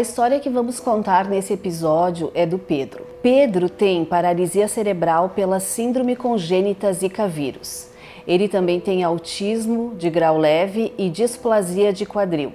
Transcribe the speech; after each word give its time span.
A 0.00 0.02
história 0.02 0.40
que 0.40 0.48
vamos 0.48 0.80
contar 0.80 1.28
nesse 1.28 1.52
episódio 1.52 2.30
é 2.34 2.46
do 2.46 2.58
Pedro. 2.58 3.04
Pedro 3.22 3.68
tem 3.68 4.02
paralisia 4.02 4.66
cerebral 4.66 5.28
pela 5.28 5.60
síndrome 5.60 6.16
congênita 6.16 6.90
Zika 6.90 7.28
vírus. 7.28 7.88
Ele 8.26 8.48
também 8.48 8.80
tem 8.80 9.04
autismo 9.04 9.94
de 9.98 10.08
grau 10.08 10.38
leve 10.38 10.90
e 10.96 11.10
displasia 11.10 11.92
de 11.92 12.06
quadril. 12.06 12.50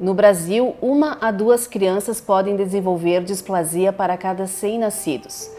No 0.00 0.14
Brasil, 0.14 0.74
uma 0.80 1.18
a 1.20 1.30
duas 1.30 1.66
crianças 1.66 2.18
podem 2.18 2.56
desenvolver 2.56 3.24
displasia 3.24 3.92
para 3.92 4.16
cada 4.16 4.46
100 4.46 4.78
nascidos. 4.78 5.50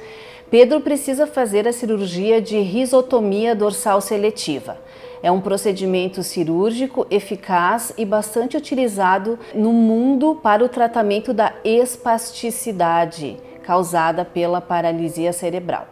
Pedro 0.49 0.81
precisa 0.81 1.27
fazer 1.27 1.67
a 1.67 1.71
cirurgia 1.71 2.41
de 2.41 2.59
risotomia 2.61 3.55
dorsal 3.55 4.01
seletiva. 4.01 4.79
É 5.23 5.31
um 5.31 5.39
procedimento 5.39 6.23
cirúrgico 6.23 7.05
eficaz 7.11 7.93
e 7.97 8.03
bastante 8.05 8.57
utilizado 8.57 9.37
no 9.53 9.71
mundo 9.71 10.39
para 10.41 10.63
o 10.63 10.69
tratamento 10.69 11.31
da 11.31 11.53
espasticidade 11.63 13.37
causada 13.63 14.25
pela 14.25 14.59
paralisia 14.59 15.31
cerebral. 15.31 15.87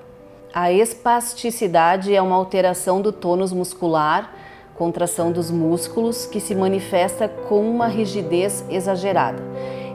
A 0.51 0.71
espasticidade 0.71 2.13
é 2.13 2.19
uma 2.19 2.35
alteração 2.35 3.01
do 3.01 3.11
tônus 3.11 3.53
muscular, 3.53 4.33
contração 4.75 5.31
dos 5.31 5.51
músculos, 5.51 6.25
que 6.25 6.39
se 6.39 6.55
manifesta 6.55 7.27
com 7.27 7.61
uma 7.69 7.87
rigidez 7.87 8.65
exagerada. 8.67 9.43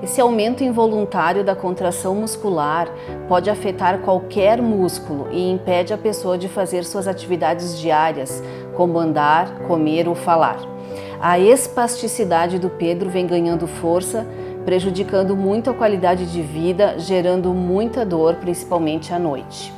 Esse 0.03 0.21
aumento 0.21 0.63
involuntário 0.63 1.43
da 1.43 1.57
contração 1.57 2.15
muscular 2.15 2.89
pode 3.27 3.49
afetar 3.49 4.01
qualquer 4.01 4.61
músculo 4.61 5.29
e 5.33 5.51
impede 5.51 5.95
a 5.95 5.99
pessoa 5.99 6.37
de 6.37 6.47
fazer 6.47 6.85
suas 6.85 7.09
atividades 7.09 7.79
diárias, 7.81 8.43
como 8.75 8.99
andar, 8.99 9.61
comer 9.67 10.09
ou 10.09 10.15
falar. 10.15 10.59
A 11.21 11.39
espasticidade 11.39 12.59
do 12.59 12.69
Pedro 12.69 13.09
vem 13.09 13.27
ganhando 13.27 13.67
força, 13.67 14.27
prejudicando 14.65 15.37
muito 15.37 15.71
a 15.71 15.75
qualidade 15.75 16.27
de 16.27 16.43
vida, 16.43 16.99
gerando 16.99 17.53
muita 17.55 18.05
dor, 18.05 18.37
principalmente 18.37 19.13
à 19.13 19.19
noite. 19.19 19.73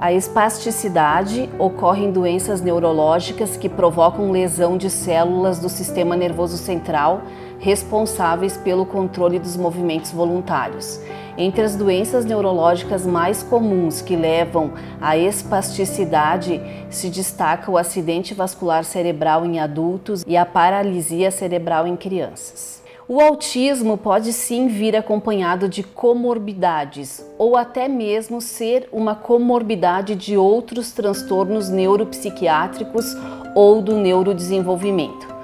A 0.00 0.12
espasticidade 0.12 1.50
ocorre 1.58 2.04
em 2.04 2.10
doenças 2.10 2.62
neurológicas 2.62 3.56
que 3.56 3.68
provocam 3.68 4.30
lesão 4.30 4.78
de 4.78 4.88
células 4.88 5.58
do 5.58 5.68
sistema 5.68 6.16
nervoso 6.16 6.56
central 6.56 7.20
responsáveis 7.58 8.56
pelo 8.56 8.86
controle 8.86 9.38
dos 9.38 9.58
movimentos 9.58 10.10
voluntários. 10.10 10.98
Entre 11.40 11.62
as 11.62 11.74
doenças 11.74 12.26
neurológicas 12.26 13.06
mais 13.06 13.42
comuns 13.42 14.02
que 14.02 14.14
levam 14.14 14.72
à 15.00 15.16
espasticidade 15.16 16.60
se 16.90 17.08
destaca 17.08 17.70
o 17.70 17.78
acidente 17.78 18.34
vascular 18.34 18.84
cerebral 18.84 19.46
em 19.46 19.58
adultos 19.58 20.22
e 20.26 20.36
a 20.36 20.44
paralisia 20.44 21.30
cerebral 21.30 21.86
em 21.86 21.96
crianças. 21.96 22.82
O 23.08 23.22
autismo 23.22 23.96
pode 23.96 24.34
sim 24.34 24.68
vir 24.68 24.94
acompanhado 24.94 25.66
de 25.66 25.82
comorbidades 25.82 27.24
ou 27.38 27.56
até 27.56 27.88
mesmo 27.88 28.42
ser 28.42 28.86
uma 28.92 29.14
comorbidade 29.14 30.14
de 30.14 30.36
outros 30.36 30.92
transtornos 30.92 31.70
neuropsiquiátricos 31.70 33.16
ou 33.54 33.80
do 33.80 33.96
neurodesenvolvimento. 33.96 35.39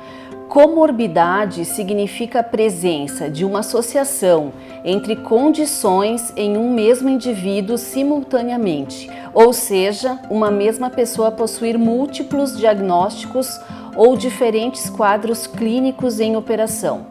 Comorbidade 0.49 1.65
significa 1.65 2.41
a 2.41 2.43
presença 2.43 3.29
de 3.29 3.45
uma 3.45 3.59
associação 3.59 4.53
entre 4.85 5.17
condições 5.17 6.33
em 6.37 6.57
um 6.57 6.73
mesmo 6.73 7.09
indivíduo 7.09 7.77
simultaneamente, 7.77 9.11
ou 9.35 9.53
seja, 9.53 10.19
uma 10.31 10.51
mesma 10.51 10.89
pessoa 10.89 11.33
possuir 11.33 11.77
múltiplos 11.77 12.56
diagnósticos 12.56 13.61
ou 13.97 14.17
diferentes 14.17 14.89
quadros 14.89 15.47
clínicos 15.47 16.21
em 16.21 16.37
operação. 16.37 17.06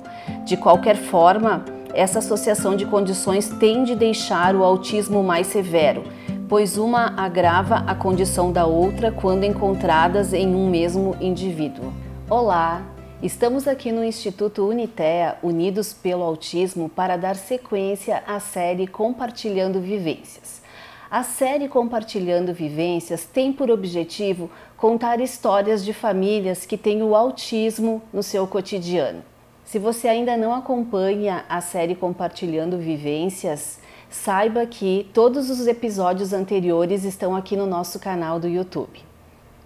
De 0.46 0.56
qualquer 0.56 0.96
forma, 0.96 1.66
essa 1.94 2.20
associação 2.20 2.76
de 2.76 2.86
condições 2.86 3.50
tende 3.60 3.92
a 3.92 3.96
deixar 3.96 4.56
o 4.56 4.64
autismo 4.64 5.22
mais 5.22 5.48
severo, 5.48 6.04
pois 6.48 6.78
uma 6.78 7.14
agrava 7.18 7.84
a 7.86 7.94
condição 7.94 8.52
da 8.52 8.66
outra 8.66 9.12
quando 9.12 9.44
encontradas 9.44 10.34
em 10.34 10.56
um 10.56 10.70
mesmo 10.70 11.16
indivíduo. 11.20 11.92
Olá, 12.30 12.95
estamos 13.26 13.68
aqui 13.68 13.92
no 13.92 14.04
Instituto 14.04 14.68
Unitea, 14.68 15.40
Unidos 15.42 15.92
pelo 15.92 16.22
Autismo, 16.22 16.88
para 16.88 17.18
dar 17.18 17.36
sequência 17.36 18.24
à 18.28 18.40
série 18.40 18.86
Compartilhando 18.86 19.80
Vivências. 19.80 20.62
A 21.10 21.24
série 21.24 21.68
Compartilhando 21.68 22.54
Vivências 22.54 23.26
tem 23.26 23.52
por 23.52 23.72
objetivo 23.72 24.52
contar 24.78 25.20
histórias 25.20 25.84
de 25.84 25.92
famílias 25.92 26.68
que 26.68 26.78
têm 26.78 27.02
o 27.02 27.16
autismo 27.16 28.02
no 28.14 28.22
seu 28.22 28.46
cotidiano. 28.46 29.24
Se 29.64 29.80
você 29.80 30.08
ainda 30.08 30.38
não 30.38 30.54
acompanha 30.54 31.46
a 31.50 31.62
série 31.62 31.96
Compartilhando 31.96 32.78
Vivências, 32.78 33.80
saiba 34.08 34.68
que 34.68 35.10
todos 35.14 35.50
os 35.50 35.66
episódios 35.66 36.32
anteriores 36.32 37.04
estão 37.04 37.36
aqui 37.36 37.56
no 37.56 37.66
nosso 37.66 38.00
canal 38.00 38.40
do 38.40 38.48
YouTube. 38.48 39.15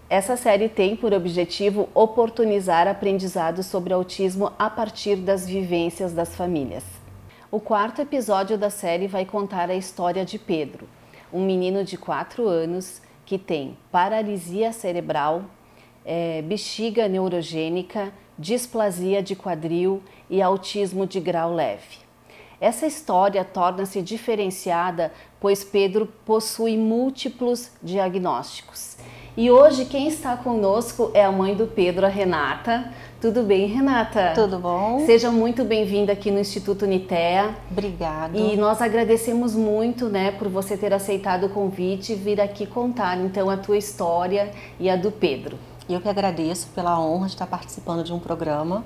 Essa 0.09 0.35
série 0.35 0.67
tem 0.67 0.95
por 0.95 1.13
objetivo 1.13 1.87
oportunizar 1.93 2.87
aprendizado 2.87 3.61
sobre 3.61 3.93
autismo 3.93 4.51
a 4.57 4.67
partir 4.67 5.15
das 5.17 5.47
vivências 5.47 6.13
das 6.13 6.35
famílias. 6.35 6.83
O 7.51 7.59
quarto 7.59 8.01
episódio 8.01 8.57
da 8.57 8.71
série 8.71 9.05
vai 9.05 9.23
contar 9.23 9.69
a 9.69 9.75
história 9.75 10.25
de 10.25 10.39
Pedro, 10.39 10.89
um 11.31 11.45
menino 11.45 11.83
de 11.83 11.95
4 11.95 12.47
anos 12.47 13.03
que 13.23 13.37
tem 13.37 13.77
paralisia 13.91 14.73
cerebral, 14.73 15.43
é, 16.03 16.41
bexiga 16.41 17.07
neurogênica, 17.07 18.11
displasia 18.35 19.21
de 19.21 19.35
quadril 19.35 20.01
e 20.27 20.41
autismo 20.41 21.05
de 21.05 21.19
grau 21.19 21.53
leve. 21.53 21.99
Essa 22.59 22.87
história 22.87 23.45
torna-se 23.45 24.01
diferenciada 24.01 25.13
pois 25.39 25.63
Pedro 25.63 26.07
possui 26.25 26.77
múltiplos 26.77 27.69
diagnósticos. 27.83 28.98
E 29.39 29.49
hoje 29.49 29.85
quem 29.85 30.09
está 30.09 30.35
conosco 30.35 31.11
é 31.13 31.23
a 31.23 31.31
mãe 31.31 31.55
do 31.55 31.65
Pedro, 31.65 32.05
a 32.05 32.09
Renata. 32.09 32.91
Tudo 33.21 33.41
bem, 33.41 33.67
Renata? 33.67 34.33
Tudo 34.35 34.59
bom? 34.59 35.05
Seja 35.05 35.31
muito 35.31 35.63
bem-vinda 35.63 36.11
aqui 36.11 36.29
no 36.29 36.39
Instituto 36.39 36.83
Unitea. 36.83 37.55
Obrigada. 37.71 38.37
E 38.37 38.57
nós 38.57 38.81
agradecemos 38.81 39.55
muito, 39.55 40.09
né, 40.09 40.31
por 40.31 40.49
você 40.49 40.75
ter 40.75 40.93
aceitado 40.93 41.45
o 41.45 41.49
convite 41.49 42.11
e 42.11 42.15
vir 42.17 42.41
aqui 42.41 42.65
contar 42.65 43.17
então 43.17 43.49
a 43.49 43.55
tua 43.55 43.77
história 43.77 44.51
e 44.77 44.89
a 44.89 44.97
do 44.97 45.09
Pedro. 45.09 45.57
Eu 45.87 46.01
que 46.01 46.09
agradeço 46.09 46.67
pela 46.75 46.99
honra 46.99 47.27
de 47.27 47.35
estar 47.35 47.47
participando 47.47 48.03
de 48.03 48.11
um 48.11 48.19
programa 48.19 48.83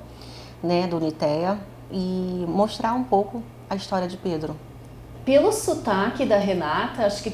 né, 0.61 0.85
do 0.85 0.97
Unitea 0.97 1.57
e 1.91 2.45
mostrar 2.47 2.93
um 2.93 3.03
pouco 3.03 3.41
a 3.67 3.75
história 3.75 4.07
de 4.07 4.17
Pedro. 4.17 4.55
Pelo 5.25 5.51
sotaque 5.51 6.27
da 6.27 6.37
Renata, 6.37 7.07
acho 7.07 7.23
que 7.23 7.33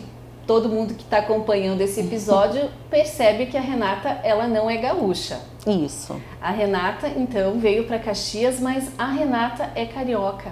todo 0.50 0.68
mundo 0.68 0.96
que 0.96 1.04
está 1.04 1.20
acompanhando 1.20 1.80
esse 1.82 2.00
episódio 2.00 2.72
percebe 2.90 3.46
que 3.46 3.56
a 3.56 3.62
Renata 3.62 4.20
ela 4.24 4.48
não 4.48 4.68
é 4.68 4.78
gaúcha. 4.78 5.40
Isso. 5.68 6.20
A 6.42 6.50
Renata 6.50 7.08
então 7.08 7.60
veio 7.60 7.86
para 7.86 8.00
Caxias, 8.00 8.60
mas 8.60 8.90
a 8.98 9.06
Renata 9.06 9.70
é 9.76 9.86
carioca. 9.86 10.52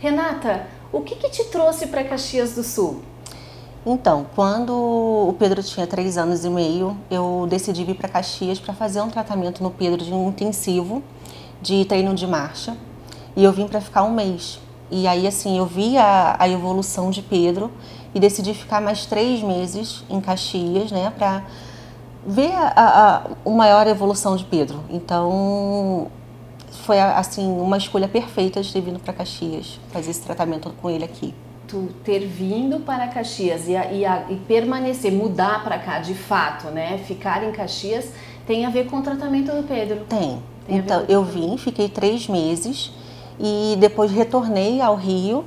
Renata, 0.00 0.66
o 0.90 1.02
que, 1.02 1.14
que 1.14 1.30
te 1.30 1.44
trouxe 1.44 1.86
para 1.86 2.02
Caxias 2.02 2.56
do 2.56 2.64
Sul? 2.64 3.00
Então, 3.86 4.26
quando 4.34 4.72
o 4.72 5.32
Pedro 5.38 5.62
tinha 5.62 5.86
três 5.86 6.18
anos 6.18 6.44
e 6.44 6.50
meio, 6.50 6.96
eu 7.08 7.46
decidi 7.48 7.84
vir 7.84 7.94
para 7.94 8.08
Caxias 8.08 8.58
para 8.58 8.74
fazer 8.74 9.02
um 9.02 9.08
tratamento 9.08 9.62
no 9.62 9.70
Pedro 9.70 10.04
de 10.04 10.12
um 10.12 10.30
intensivo 10.30 11.00
de 11.62 11.84
treino 11.84 12.12
de 12.12 12.26
marcha. 12.26 12.76
E 13.36 13.44
eu 13.44 13.52
vim 13.52 13.68
para 13.68 13.80
ficar 13.80 14.02
um 14.02 14.10
mês. 14.10 14.58
E 14.90 15.06
aí, 15.06 15.28
assim, 15.28 15.58
eu 15.58 15.66
vi 15.66 15.96
a, 15.96 16.34
a 16.40 16.48
evolução 16.48 17.08
de 17.08 17.22
Pedro 17.22 17.70
e 18.14 18.20
decidi 18.20 18.54
ficar 18.54 18.80
mais 18.80 19.06
três 19.06 19.42
meses 19.42 20.04
em 20.08 20.20
Caxias, 20.20 20.90
né, 20.90 21.12
para 21.16 21.44
ver 22.26 22.52
a, 22.52 22.72
a, 22.76 23.22
a 23.46 23.50
maior 23.50 23.86
evolução 23.86 24.36
de 24.36 24.44
Pedro. 24.44 24.84
Então, 24.90 26.08
foi 26.84 27.00
assim 27.00 27.46
uma 27.60 27.76
escolha 27.76 28.08
perfeita 28.08 28.62
de 28.62 28.72
ter 28.72 28.80
vindo 28.80 28.98
para 28.98 29.12
Caxias 29.12 29.78
fazer 29.90 30.10
esse 30.10 30.22
tratamento 30.22 30.70
com 30.80 30.88
ele 30.90 31.04
aqui 31.04 31.34
tu 31.68 31.90
ter 32.02 32.20
vindo 32.20 32.80
para 32.80 33.06
Caxias 33.08 33.68
e, 33.68 33.72
e, 33.72 34.04
e 34.32 34.36
permanecer, 34.48 35.12
mudar 35.12 35.62
para 35.62 35.78
cá 35.78 35.98
de 35.98 36.14
fato, 36.14 36.68
né? 36.68 36.98
Ficar 36.98 37.44
em 37.44 37.52
Caxias 37.52 38.10
tem 38.46 38.64
a 38.64 38.70
ver 38.70 38.86
com 38.86 38.96
o 38.96 39.02
tratamento 39.02 39.52
do 39.52 39.62
Pedro. 39.68 40.06
Tem. 40.08 40.42
tem 40.66 40.78
então, 40.78 41.04
eu 41.08 41.22
vim, 41.22 41.56
fiquei 41.58 41.88
três 41.88 42.26
meses 42.26 42.90
e 43.38 43.76
depois 43.78 44.10
retornei 44.10 44.80
ao 44.80 44.96
Rio 44.96 45.44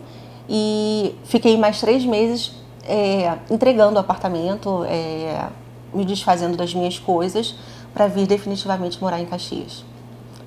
e 0.49 1.15
fiquei 1.25 1.57
mais 1.57 1.79
três 1.79 2.05
meses 2.05 2.53
é, 2.83 3.38
entregando 3.49 3.97
o 3.97 3.99
apartamento, 3.99 4.83
é, 4.85 5.47
me 5.93 6.05
desfazendo 6.05 6.57
das 6.57 6.73
minhas 6.73 6.97
coisas 6.97 7.55
para 7.93 8.07
vir 8.07 8.27
definitivamente 8.27 9.01
morar 9.01 9.19
em 9.19 9.25
Caxias. 9.25 9.83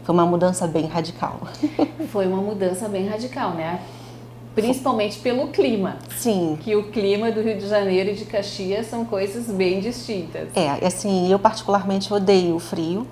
Foi 0.02 0.14
uma 0.14 0.26
mudança 0.26 0.67
bem 0.67 0.87
radical. 0.87 1.41
Foi 2.08 2.26
uma 2.26 2.43
mudança 2.43 2.88
bem 2.88 3.08
radical, 3.08 3.52
né? 3.52 3.81
Principalmente 4.55 5.19
pelo 5.19 5.49
clima. 5.49 5.96
Sim. 6.17 6.58
Que 6.62 6.76
o 6.76 6.91
clima 6.91 7.32
do 7.32 7.41
Rio 7.41 7.58
de 7.58 7.67
Janeiro 7.67 8.11
e 8.11 8.14
de 8.14 8.25
Caxias 8.25 8.87
são 8.87 9.05
coisas 9.05 9.46
bem 9.46 9.81
distintas. 9.81 10.49
É, 10.55 10.87
assim, 10.87 11.31
eu 11.31 11.38
particularmente 11.38 12.12
odeio 12.12 12.55
o 12.55 12.61
frio. 12.61 13.06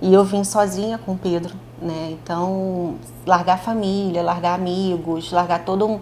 E 0.00 0.14
eu 0.14 0.22
vim 0.22 0.44
sozinha 0.44 0.96
com 0.96 1.12
o 1.12 1.18
Pedro. 1.18 1.54
Né? 1.80 2.10
Então, 2.12 2.96
largar 3.26 3.54
a 3.54 3.58
família, 3.58 4.22
largar 4.22 4.54
amigos, 4.54 5.32
largar 5.32 5.64
toda 5.64 5.86
um, 5.86 6.00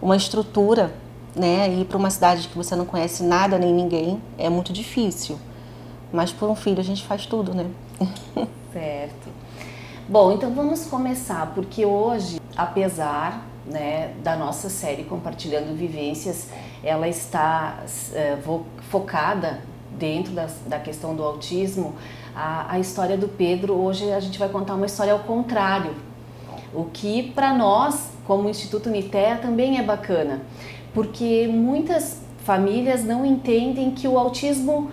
uma 0.00 0.16
estrutura, 0.16 0.92
né? 1.34 1.68
Ir 1.72 1.84
para 1.84 1.96
uma 1.96 2.10
cidade 2.10 2.48
que 2.48 2.56
você 2.56 2.74
não 2.74 2.84
conhece 2.84 3.22
nada 3.22 3.58
nem 3.58 3.72
ninguém 3.72 4.20
é 4.38 4.48
muito 4.48 4.72
difícil. 4.72 5.38
Mas 6.12 6.32
por 6.32 6.48
um 6.48 6.54
filho 6.54 6.80
a 6.80 6.84
gente 6.84 7.04
faz 7.04 7.26
tudo, 7.26 7.54
né? 7.54 7.66
Certo. 8.72 9.28
Bom, 10.08 10.32
então 10.32 10.52
vamos 10.54 10.86
começar, 10.86 11.52
porque 11.54 11.84
hoje, 11.84 12.40
apesar 12.56 13.44
né, 13.66 14.14
da 14.22 14.36
nossa 14.36 14.68
série 14.68 15.02
Compartilhando 15.02 15.76
Vivências, 15.76 16.48
ela 16.82 17.08
está 17.08 17.82
é, 18.14 18.38
focada 18.88 19.60
dentro 19.98 20.32
da, 20.32 20.48
da 20.66 20.78
questão 20.78 21.14
do 21.14 21.22
autismo. 21.24 21.94
A, 22.36 22.74
a 22.74 22.78
história 22.78 23.16
do 23.16 23.26
Pedro, 23.26 23.72
hoje 23.74 24.12
a 24.12 24.20
gente 24.20 24.38
vai 24.38 24.48
contar 24.48 24.74
uma 24.74 24.84
história 24.86 25.12
ao 25.12 25.20
contrário, 25.20 25.94
o 26.74 26.84
que 26.84 27.32
para 27.32 27.54
nós, 27.54 28.10
como 28.26 28.48
Instituto 28.48 28.90
Unitea, 28.90 29.38
também 29.38 29.78
é 29.78 29.82
bacana, 29.82 30.42
porque 30.92 31.48
muitas 31.50 32.20
famílias 32.44 33.02
não 33.02 33.24
entendem 33.24 33.90
que 33.90 34.06
o 34.06 34.18
autismo, 34.18 34.90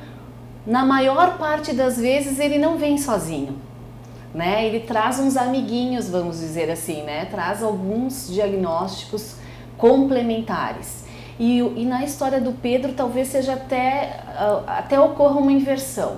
na 0.66 0.86
maior 0.86 1.38
parte 1.38 1.74
das 1.74 1.98
vezes, 1.98 2.40
ele 2.40 2.58
não 2.58 2.78
vem 2.78 2.98
sozinho 2.98 3.58
né? 4.34 4.66
Ele 4.66 4.80
traz 4.80 5.20
uns 5.20 5.38
amiguinhos, 5.38 6.10
vamos 6.10 6.40
dizer 6.40 6.70
assim, 6.72 7.04
né? 7.04 7.26
Traz 7.26 7.62
alguns 7.62 8.28
diagnósticos 8.28 9.36
complementares. 9.78 11.04
E, 11.40 11.60
e 11.60 11.86
na 11.86 12.04
história 12.04 12.40
do 12.42 12.52
Pedro 12.54 12.94
talvez 12.94 13.28
seja 13.28 13.54
até, 13.54 14.22
ah, 14.36 14.64
até 14.68 15.00
ocorra 15.00 15.40
uma 15.40 15.52
inversão. 15.52 16.18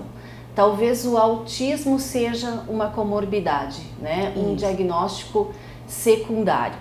Talvez 0.55 1.05
o 1.05 1.17
autismo 1.17 1.99
seja 1.99 2.63
uma 2.69 2.87
comorbidade, 2.87 3.81
né? 3.99 4.33
Um 4.37 4.55
diagnóstico 4.55 5.51
secundário. 5.85 6.77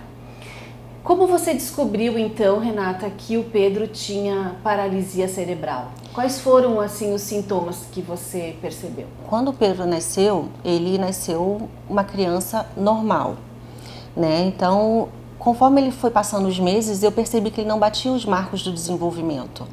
Como 1.03 1.27
você 1.27 1.53
descobriu 1.53 2.17
então, 2.17 2.57
Renata, 2.57 3.07
que 3.09 3.37
o 3.37 3.43
Pedro 3.43 3.85
tinha 3.85 4.55
paralisia 4.63 5.27
cerebral? 5.27 5.91
Quais 6.13 6.39
foram 6.39 6.79
assim 6.79 7.13
os 7.13 7.21
sintomas 7.21 7.85
que 7.91 8.01
você 8.01 8.55
percebeu? 8.61 9.05
Quando 9.27 9.49
o 9.49 9.53
Pedro 9.53 9.85
nasceu, 9.85 10.47
ele 10.63 10.97
nasceu 10.97 11.69
uma 11.87 12.03
criança 12.03 12.65
normal, 12.75 13.35
né? 14.15 14.45
Então, 14.47 15.09
conforme 15.37 15.81
ele 15.81 15.91
foi 15.91 16.09
passando 16.09 16.47
os 16.47 16.57
meses, 16.57 17.03
eu 17.03 17.11
percebi 17.11 17.51
que 17.51 17.61
ele 17.61 17.67
não 17.67 17.77
batia 17.77 18.11
os 18.11 18.25
marcos 18.25 18.63
do 18.63 18.71
desenvolvimento. 18.71 19.67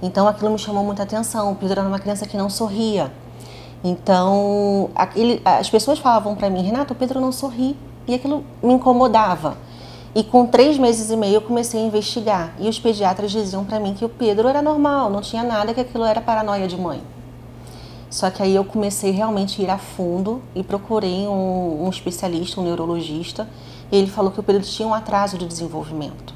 Então, 0.00 0.26
aquilo 0.26 0.50
me 0.50 0.58
chamou 0.58 0.84
muita 0.84 1.02
atenção. 1.02 1.52
O 1.52 1.56
Pedro 1.56 1.80
era 1.80 1.88
uma 1.88 1.98
criança 1.98 2.26
que 2.26 2.36
não 2.36 2.48
sorria. 2.48 3.12
Então, 3.84 4.88
aquele, 4.94 5.42
as 5.44 5.68
pessoas 5.68 5.98
falavam 5.98 6.34
para 6.34 6.48
mim, 6.48 6.62
Renata, 6.62 6.94
o 6.94 6.96
Pedro 6.96 7.20
não 7.20 7.30
sorri. 7.30 7.76
E 8.08 8.14
aquilo 8.14 8.42
me 8.62 8.72
incomodava. 8.72 9.56
E 10.14 10.22
com 10.22 10.46
três 10.46 10.78
meses 10.78 11.10
e 11.10 11.16
meio 11.16 11.34
eu 11.34 11.40
comecei 11.42 11.80
a 11.80 11.84
investigar. 11.84 12.54
E 12.58 12.68
os 12.68 12.78
pediatras 12.78 13.30
diziam 13.30 13.64
para 13.64 13.78
mim 13.80 13.94
que 13.94 14.04
o 14.04 14.08
Pedro 14.08 14.48
era 14.48 14.62
normal, 14.62 15.10
não 15.10 15.20
tinha 15.20 15.42
nada, 15.42 15.74
que 15.74 15.80
aquilo 15.80 16.04
era 16.04 16.20
paranoia 16.20 16.66
de 16.66 16.76
mãe. 16.76 17.02
Só 18.08 18.30
que 18.30 18.42
aí 18.42 18.54
eu 18.54 18.64
comecei 18.64 19.10
realmente 19.10 19.60
a 19.60 19.64
ir 19.64 19.70
a 19.70 19.78
fundo 19.78 20.40
e 20.54 20.62
procurei 20.62 21.26
um, 21.26 21.84
um 21.84 21.90
especialista, 21.90 22.60
um 22.60 22.64
neurologista. 22.64 23.48
E 23.90 23.96
ele 23.96 24.06
falou 24.06 24.30
que 24.30 24.38
o 24.38 24.42
Pedro 24.42 24.62
tinha 24.62 24.86
um 24.86 24.94
atraso 24.94 25.36
de 25.36 25.46
desenvolvimento. 25.46 26.32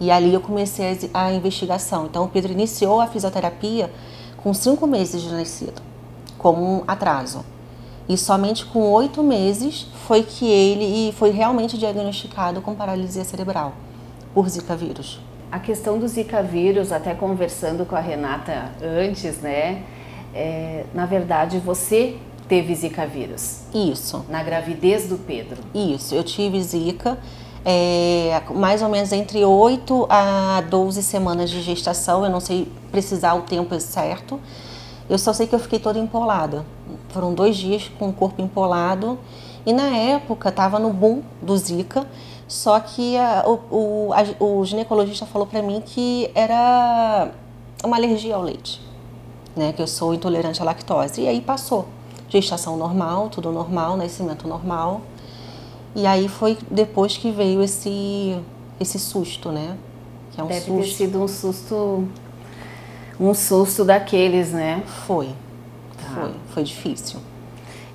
E 0.00 0.10
ali 0.10 0.32
eu 0.32 0.40
comecei 0.40 1.10
a, 1.12 1.26
a 1.26 1.32
investigação. 1.32 2.06
Então 2.06 2.24
o 2.24 2.28
Pedro 2.28 2.52
iniciou 2.52 3.00
a 3.00 3.06
fisioterapia 3.06 3.92
com 4.42 4.54
cinco 4.54 4.86
meses 4.86 5.22
de 5.22 5.30
nascido, 5.30 5.82
como 6.44 6.62
um 6.62 6.84
atraso. 6.86 7.42
E 8.06 8.18
somente 8.18 8.66
com 8.66 8.92
oito 8.92 9.22
meses 9.22 9.86
foi 10.06 10.22
que 10.22 10.44
ele 10.44 11.10
foi 11.12 11.30
realmente 11.30 11.78
diagnosticado 11.78 12.60
com 12.60 12.74
paralisia 12.74 13.24
cerebral 13.24 13.72
por 14.34 14.46
Zika 14.46 14.76
vírus. 14.76 15.18
A 15.50 15.58
questão 15.58 15.98
do 15.98 16.06
Zika 16.06 16.42
vírus, 16.42 16.92
até 16.92 17.14
conversando 17.14 17.86
com 17.86 17.96
a 17.96 18.00
Renata 18.00 18.72
antes, 18.82 19.38
né? 19.38 19.84
É, 20.34 20.84
na 20.92 21.06
verdade, 21.06 21.58
você 21.60 22.18
teve 22.46 22.74
Zika 22.74 23.06
vírus. 23.06 23.60
Isso. 23.72 24.22
Na 24.28 24.42
gravidez 24.42 25.08
do 25.08 25.16
Pedro. 25.16 25.62
Isso, 25.74 26.14
eu 26.14 26.22
tive 26.22 26.62
Zika. 26.62 27.16
É, 27.64 28.42
mais 28.54 28.82
ou 28.82 28.90
menos 28.90 29.12
entre 29.12 29.42
8 29.42 30.06
a 30.10 30.62
12 30.68 31.02
semanas 31.02 31.48
de 31.48 31.62
gestação, 31.62 32.22
eu 32.22 32.30
não 32.30 32.40
sei 32.40 32.70
precisar 32.92 33.32
o 33.32 33.40
tempo 33.40 33.80
certo. 33.80 34.38
Eu 35.08 35.18
só 35.18 35.32
sei 35.32 35.46
que 35.46 35.54
eu 35.54 35.58
fiquei 35.58 35.78
toda 35.78 35.98
empolada. 35.98 36.64
Foram 37.10 37.34
dois 37.34 37.56
dias 37.56 37.90
com 37.98 38.08
o 38.08 38.12
corpo 38.12 38.40
empolado 38.40 39.18
e 39.66 39.72
na 39.72 39.88
época 39.96 40.48
estava 40.48 40.78
no 40.78 40.92
boom 40.92 41.22
do 41.40 41.56
Zika, 41.56 42.06
só 42.46 42.78
que 42.80 43.16
a, 43.16 43.44
o, 43.46 44.10
a, 44.12 44.44
o 44.44 44.64
ginecologista 44.64 45.24
falou 45.26 45.46
para 45.46 45.62
mim 45.62 45.82
que 45.84 46.30
era 46.34 47.30
uma 47.82 47.96
alergia 47.96 48.34
ao 48.34 48.42
leite, 48.42 48.80
né? 49.56 49.72
Que 49.72 49.80
eu 49.82 49.86
sou 49.86 50.14
intolerante 50.14 50.60
à 50.60 50.64
lactose. 50.64 51.22
E 51.22 51.28
aí 51.28 51.40
passou. 51.40 51.86
Gestação 52.28 52.76
normal, 52.76 53.28
tudo 53.28 53.52
normal, 53.52 53.96
nascimento 53.96 54.48
normal. 54.48 55.02
E 55.94 56.06
aí 56.06 56.28
foi 56.28 56.58
depois 56.70 57.16
que 57.16 57.30
veio 57.30 57.62
esse, 57.62 58.36
esse 58.80 58.98
susto, 58.98 59.50
né? 59.50 59.76
Que 60.32 60.40
é 60.40 60.44
um 60.44 60.48
Deve 60.48 60.66
susto. 60.66 60.80
ter 60.80 60.86
sido 60.96 61.22
um 61.22 61.28
susto, 61.28 62.08
um 63.18 63.34
susto 63.34 63.84
daqueles, 63.84 64.52
né? 64.52 64.82
Foi, 65.06 65.28
tá. 65.96 66.14
foi, 66.14 66.32
foi 66.52 66.62
difícil. 66.62 67.20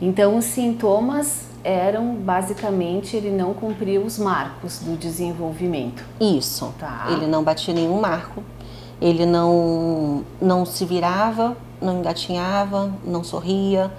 Então 0.02 0.38
os 0.38 0.46
sintomas 0.46 1.50
eram 1.64 2.16
basicamente 2.16 3.16
ele 3.16 3.30
não 3.30 3.54
cumpria 3.54 4.00
os 4.00 4.18
marcos 4.18 4.80
do 4.80 4.98
desenvolvimento. 4.98 6.04
Isso. 6.20 6.74
Tá. 6.80 7.08
Ele 7.10 7.28
não 7.28 7.44
batia 7.44 7.74
nenhum 7.74 8.00
marco. 8.00 8.44
Ele 9.02 9.26
não 9.26 10.24
não 10.42 10.66
se 10.66 10.86
virava, 10.86 11.56
não 11.82 12.00
engatinhava, 12.00 12.92
não 13.04 13.24
sorria. 13.24 13.92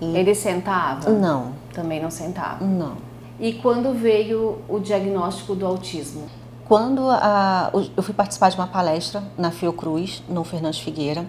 E... 0.00 0.16
Ele 0.16 0.34
sentava? 0.34 1.10
Não. 1.10 1.52
Também 1.72 2.00
não 2.00 2.10
sentava? 2.10 2.64
Não. 2.64 2.96
E 3.38 3.54
quando 3.54 3.92
veio 3.92 4.58
o 4.68 4.78
diagnóstico 4.78 5.54
do 5.54 5.66
autismo? 5.66 6.26
Quando 6.66 7.10
a, 7.10 7.70
eu 7.94 8.02
fui 8.02 8.14
participar 8.14 8.48
de 8.48 8.56
uma 8.56 8.66
palestra 8.66 9.22
na 9.36 9.50
Fiocruz, 9.50 10.22
no 10.26 10.42
Fernandes 10.44 10.80
Figueira, 10.80 11.26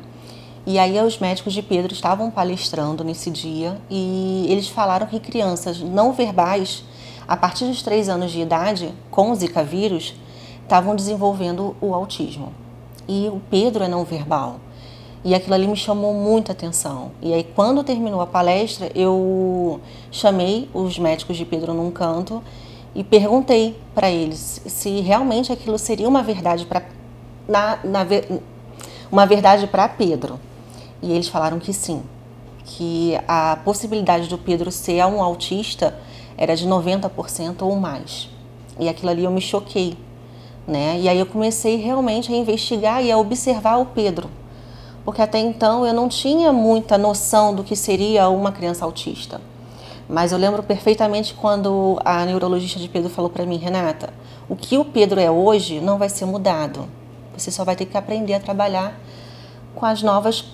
e 0.66 0.80
aí 0.80 0.98
os 1.02 1.20
médicos 1.20 1.52
de 1.52 1.62
Pedro 1.62 1.92
estavam 1.92 2.32
palestrando 2.32 3.04
nesse 3.04 3.30
dia 3.30 3.78
e 3.90 4.48
eles 4.50 4.70
falaram 4.70 5.06
que 5.06 5.20
crianças 5.20 5.82
não 5.82 6.14
verbais, 6.14 6.86
a 7.28 7.36
partir 7.36 7.66
dos 7.66 7.82
3 7.82 8.08
anos 8.08 8.32
de 8.32 8.40
idade, 8.40 8.94
com 9.12 9.30
o 9.32 9.36
Zika 9.36 9.62
vírus, 9.62 10.16
estavam 10.64 10.96
desenvolvendo 10.96 11.76
o 11.82 11.94
autismo. 11.94 12.54
E 13.06 13.28
o 13.28 13.42
Pedro 13.50 13.84
é 13.84 13.90
não 13.90 14.06
verbal. 14.06 14.56
E 15.24 15.36
aquilo 15.36 15.56
ali 15.56 15.68
me 15.68 15.76
chamou 15.76 16.14
muita 16.14 16.54
atenção. 16.54 17.12
E 17.22 17.34
aí, 17.34 17.44
quando 17.44 17.84
terminou 17.84 18.22
a 18.22 18.28
palestra, 18.28 18.92
eu 18.96 19.82
chamei 20.12 20.70
os 20.74 20.98
médicos 20.98 21.36
de 21.36 21.44
Pedro 21.44 21.74
num 21.74 21.92
canto 21.92 22.42
e 22.96 23.04
perguntei 23.04 23.78
para 23.94 24.10
eles 24.10 24.62
se 24.66 25.02
realmente 25.02 25.52
aquilo 25.52 25.78
seria 25.78 26.08
uma 26.08 26.24
verdade 26.24 26.66
para 26.66 26.82
na, 27.48 27.78
na, 27.84 28.06
uma 29.12 29.26
verdade 29.26 29.68
para 29.68 29.88
Pedro. 29.88 30.40
E 31.02 31.12
eles 31.12 31.28
falaram 31.28 31.60
que 31.60 31.74
sim, 31.74 32.02
que 32.64 33.14
a 33.28 33.60
possibilidade 33.64 34.28
do 34.28 34.38
Pedro 34.38 34.72
ser 34.72 35.06
um 35.06 35.22
autista 35.22 36.00
era 36.38 36.56
de 36.56 36.68
90% 36.68 37.62
ou 37.62 37.76
mais. 37.76 38.30
E 38.80 38.90
aquilo 38.90 39.12
ali 39.12 39.24
eu 39.24 39.32
me 39.32 39.42
choquei, 39.42 39.98
né? 40.68 40.98
E 41.00 41.08
aí 41.08 41.20
eu 41.20 41.26
comecei 41.26 41.76
realmente 41.76 42.34
a 42.34 42.36
investigar 42.36 43.04
e 43.04 43.12
a 43.12 43.18
observar 43.18 43.78
o 43.78 43.86
Pedro, 43.86 44.30
porque 45.04 45.22
até 45.22 45.38
então 45.38 45.86
eu 45.86 45.94
não 45.94 46.10
tinha 46.10 46.52
muita 46.52 46.98
noção 46.98 47.54
do 47.54 47.64
que 47.64 47.76
seria 47.76 48.28
uma 48.30 48.52
criança 48.52 48.84
autista. 48.84 49.40
Mas 50.08 50.32
eu 50.32 50.38
lembro 50.38 50.62
perfeitamente 50.62 51.34
quando 51.34 52.00
a 52.06 52.26
neurologista 52.26 52.80
de 52.80 52.88
Pedro 52.88 53.10
falou 53.10 53.30
para 53.30 53.46
mim, 53.46 53.58
Renata, 53.58 54.14
o 54.48 54.56
que 54.56 54.78
o 54.78 54.86
Pedro 54.86 55.20
é 55.20 55.30
hoje 55.32 55.80
não 55.80 55.98
vai 55.98 56.10
ser 56.10 56.26
mudado. 56.26 56.88
Você 57.36 57.52
só 57.52 57.64
vai 57.64 57.76
ter 57.76 57.86
que 57.86 57.98
aprender 57.98 58.34
a 58.34 58.40
trabalhar 58.40 59.00
com 59.74 59.86
as 59.86 60.02
novas 60.02 60.46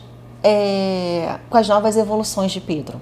é, 0.44 1.40
com 1.50 1.58
as 1.58 1.68
novas 1.68 1.98
evoluções 1.98 2.52
de 2.52 2.60
Pedro. 2.60 3.00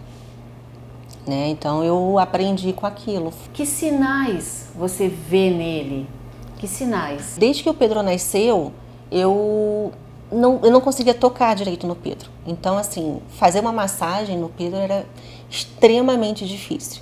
Né? 1.25 1.49
Então 1.49 1.83
eu 1.83 2.17
aprendi 2.17 2.73
com 2.73 2.85
aquilo. 2.85 3.31
Que 3.53 3.65
sinais 3.65 4.69
você 4.75 5.07
vê 5.07 5.49
nele? 5.49 6.09
Que 6.57 6.67
sinais? 6.67 7.35
Desde 7.37 7.63
que 7.63 7.69
o 7.69 7.73
Pedro 7.73 8.01
nasceu, 8.01 8.73
eu 9.11 9.93
não, 10.31 10.59
eu 10.63 10.71
não 10.71 10.81
conseguia 10.81 11.13
tocar 11.13 11.55
direito 11.55 11.87
no 11.87 11.95
Pedro. 11.95 12.29
Então, 12.45 12.77
assim, 12.77 13.21
fazer 13.29 13.59
uma 13.59 13.71
massagem 13.71 14.37
no 14.37 14.49
Pedro 14.49 14.77
era 14.77 15.05
extremamente 15.49 16.45
difícil. 16.45 17.01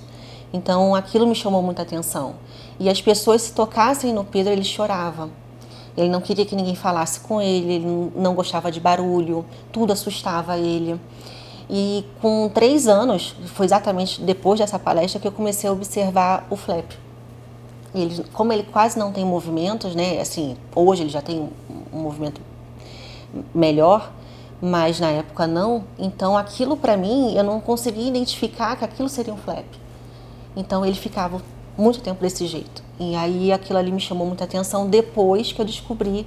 Então, 0.52 0.94
aquilo 0.94 1.26
me 1.26 1.34
chamou 1.34 1.62
muita 1.62 1.82
atenção. 1.82 2.36
E 2.80 2.88
as 2.88 3.00
pessoas, 3.00 3.42
se 3.42 3.52
tocassem 3.52 4.12
no 4.12 4.24
Pedro, 4.24 4.52
ele 4.52 4.64
chorava. 4.64 5.28
Ele 5.96 6.08
não 6.08 6.20
queria 6.20 6.46
que 6.46 6.54
ninguém 6.54 6.76
falasse 6.76 7.20
com 7.20 7.42
ele, 7.42 7.72
ele 7.72 8.12
não 8.14 8.34
gostava 8.34 8.70
de 8.70 8.78
barulho, 8.78 9.44
tudo 9.72 9.92
assustava 9.92 10.56
ele. 10.56 10.98
E 11.68 12.04
com 12.22 12.48
três 12.48 12.86
anos, 12.86 13.34
foi 13.46 13.66
exatamente 13.66 14.20
depois 14.22 14.58
dessa 14.58 14.78
palestra 14.78 15.20
que 15.20 15.26
eu 15.26 15.32
comecei 15.32 15.68
a 15.68 15.72
observar 15.72 16.46
o 16.48 16.56
flap. 16.56 16.92
Ele, 17.94 18.24
como 18.32 18.52
ele 18.52 18.62
quase 18.62 18.98
não 18.98 19.12
tem 19.12 19.24
movimentos, 19.24 19.94
né? 19.94 20.20
Assim, 20.20 20.56
hoje 20.74 21.02
ele 21.02 21.10
já 21.10 21.20
tem 21.20 21.48
um, 21.92 21.98
movimento 21.98 22.40
melhor, 23.54 24.12
mas 24.60 25.00
na 25.00 25.10
época 25.10 25.46
não. 25.46 25.84
Então 25.98 26.36
aquilo 26.36 26.76
para 26.76 26.96
mim 26.96 27.34
eu 27.34 27.44
não 27.44 27.60
conseguia 27.60 28.08
identificar 28.08 28.76
que 28.76 28.84
aquilo 28.84 29.08
seria 29.08 29.32
um 29.32 29.36
flap. 29.36 29.66
Então 30.56 30.84
ele 30.84 30.96
ficava 30.96 31.40
muito 31.76 32.00
tempo 32.00 32.20
desse 32.20 32.46
jeito. 32.46 32.82
E 32.98 33.14
aí 33.14 33.52
aquilo 33.52 33.78
ali 33.78 33.92
me 33.92 34.00
chamou 34.00 34.26
muita 34.26 34.44
atenção 34.44 34.88
depois 34.88 35.52
que 35.52 35.60
eu 35.60 35.64
descobri 35.64 36.26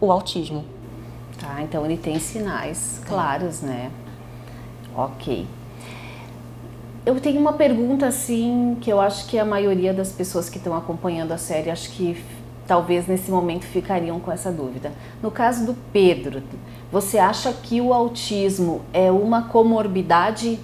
o 0.00 0.10
autismo. 0.10 0.64
Tá, 1.38 1.62
então 1.62 1.84
ele 1.84 1.96
tem 1.96 2.18
sinais 2.18 3.00
claros, 3.06 3.62
né? 3.62 3.90
Ok. 4.94 5.46
Eu 7.06 7.18
tenho 7.18 7.40
uma 7.40 7.54
pergunta 7.54 8.06
assim 8.06 8.76
que 8.80 8.92
eu 8.92 9.00
acho 9.00 9.26
que 9.26 9.38
a 9.38 9.44
maioria 9.44 9.94
das 9.94 10.12
pessoas 10.12 10.50
que 10.50 10.58
estão 10.58 10.76
acompanhando 10.76 11.32
a 11.32 11.38
série 11.38 11.70
acho 11.70 11.90
que 11.92 12.22
talvez 12.66 13.06
nesse 13.06 13.30
momento 13.30 13.64
ficariam 13.64 14.20
com 14.20 14.30
essa 14.30 14.52
dúvida. 14.52 14.92
No 15.22 15.30
caso 15.30 15.64
do 15.64 15.74
Pedro, 15.92 16.42
você 16.92 17.18
acha 17.18 17.52
que 17.52 17.80
o 17.80 17.94
autismo 17.94 18.82
é 18.92 19.12
uma 19.12 19.42
comorbidade? 19.42 20.58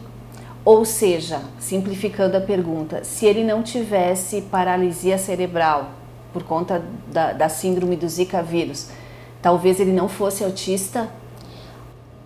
Ou 0.64 0.84
seja, 0.84 1.40
simplificando 1.60 2.36
a 2.36 2.40
pergunta, 2.40 3.04
se 3.04 3.24
ele 3.24 3.44
não 3.44 3.62
tivesse 3.62 4.42
paralisia 4.42 5.16
cerebral 5.18 5.90
por 6.32 6.42
conta 6.42 6.84
da, 7.06 7.32
da 7.32 7.48
síndrome 7.48 7.94
do 7.94 8.08
Zika 8.08 8.42
vírus, 8.42 8.88
talvez 9.40 9.78
ele 9.78 9.92
não 9.92 10.08
fosse 10.08 10.42
autista? 10.42 11.08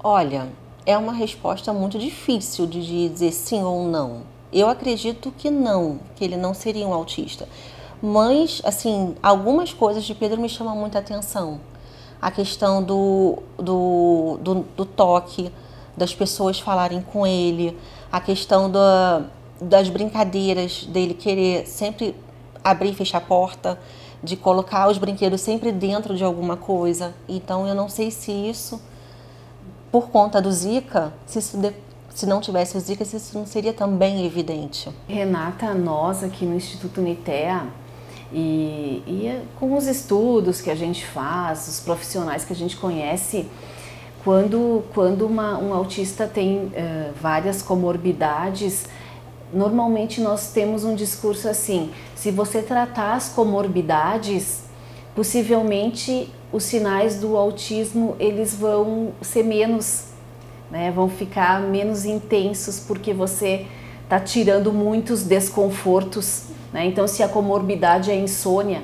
Olha, 0.03 0.49
é 0.87 0.97
uma 0.97 1.13
resposta 1.13 1.71
muito 1.75 1.99
difícil 1.99 2.67
de 2.67 2.81
dizer 2.81 3.33
sim 3.33 3.63
ou 3.63 3.87
não. 3.87 4.23
Eu 4.51 4.69
acredito 4.69 5.31
que 5.37 5.51
não, 5.51 6.01
que 6.17 6.25
ele 6.25 6.39
não 6.39 6.55
seria 6.55 6.87
um 6.87 6.95
autista. 6.95 7.47
Mas, 8.03 8.63
assim, 8.65 9.15
algumas 9.23 9.75
coisas 9.75 10.05
de 10.05 10.15
Pedro 10.15 10.41
me 10.41 10.49
chamam 10.49 10.75
muita 10.75 10.99
atenção. 10.99 11.61
A 12.21 12.31
questão 12.31 12.83
do, 12.83 13.39
do, 13.57 14.39
do, 14.43 14.55
do 14.77 14.85
toque, 14.85 15.51
das 15.97 16.15
pessoas 16.15 16.61
falarem 16.61 17.01
com 17.01 17.27
ele, 17.27 17.77
a 18.11 18.21
questão 18.21 18.71
da, 18.71 19.23
das 19.61 19.89
brincadeiras 19.89 20.85
dele 20.85 21.15
querer 21.15 21.67
sempre 21.67 22.15
abrir 22.63 22.91
e 22.91 22.95
fechar 22.95 23.19
a 23.19 23.23
porta, 23.23 23.79
de 24.23 24.37
colocar 24.37 24.89
os 24.89 24.99
brinquedos 24.99 25.41
sempre 25.41 25.73
dentro 25.73 26.17
de 26.17 26.23
alguma 26.23 26.57
coisa. 26.57 27.15
Então, 27.29 27.67
eu 27.67 27.75
não 27.75 27.89
sei 27.89 28.11
se 28.11 28.31
isso 28.31 28.81
por 29.91 30.09
conta 30.11 30.41
do 30.41 30.53
Zika, 30.53 31.13
se, 31.27 31.41
se 31.41 32.27
não 32.27 32.41
tivesse 32.41 32.77
o 32.77 32.81
Zika, 32.81 33.03
isso 33.03 33.37
não 33.37 33.47
seria 33.47 33.73
também 33.73 34.25
evidente. 34.25 34.89
Renata, 35.09 35.75
nós 35.75 36.23
aqui 36.23 36.45
no 36.45 36.55
Instituto 36.55 37.01
Unitea, 37.01 37.67
e, 38.33 39.03
e 39.07 39.41
com 39.59 39.77
os 39.77 39.87
estudos 39.87 40.61
que 40.61 40.71
a 40.71 40.75
gente 40.75 41.07
faz, 41.07 41.67
os 41.69 41.81
profissionais 41.81 42.45
que 42.45 42.53
a 42.53 42.57
gente 42.57 42.77
conhece, 42.77 43.47
quando, 44.25 44.85
quando 44.95 45.27
uma, 45.27 45.59
um 45.59 45.73
autista 45.73 46.27
tem 46.27 46.59
uh, 46.59 46.73
várias 47.21 47.63
comorbidades, 47.63 48.87
normalmente 49.53 50.21
nós 50.21 50.53
temos 50.53 50.85
um 50.85 50.95
discurso 50.95 51.49
assim: 51.49 51.91
se 52.15 52.31
você 52.31 52.63
tratar 52.63 53.15
as 53.15 53.31
comorbidades, 53.31 54.65
possivelmente 55.15 56.33
os 56.53 56.65
sinais 56.65 57.19
do 57.19 57.37
autismo 57.37 58.17
eles 58.19 58.55
vão 58.55 59.13
ser 59.23 59.45
menos, 59.45 60.07
né, 60.71 60.91
vão 60.91 61.09
ficar 61.09 61.61
menos 61.61 62.05
intensos 62.05 62.81
porque 62.81 63.13
você 63.13 63.67
está 64.05 64.21
tirando 64.21 64.73
muitos 64.73 65.23
desconfortos. 65.23 66.45
Né? 66.73 66.87
Então, 66.87 67.07
se 67.07 67.23
a 67.23 67.29
comorbidade 67.29 68.11
é 68.11 68.17
insônia, 68.17 68.83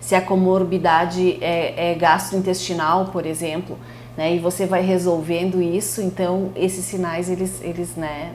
se 0.00 0.14
a 0.14 0.20
comorbidade 0.20 1.38
é, 1.42 1.92
é 1.92 1.94
gastrointestinal, 1.94 3.06
por 3.06 3.26
exemplo, 3.26 3.78
né, 4.16 4.34
e 4.34 4.38
você 4.38 4.66
vai 4.66 4.82
resolvendo 4.82 5.60
isso, 5.62 6.00
então 6.02 6.50
esses 6.56 6.84
sinais 6.84 7.30
eles, 7.30 7.60
eles, 7.62 7.94
né? 7.94 8.32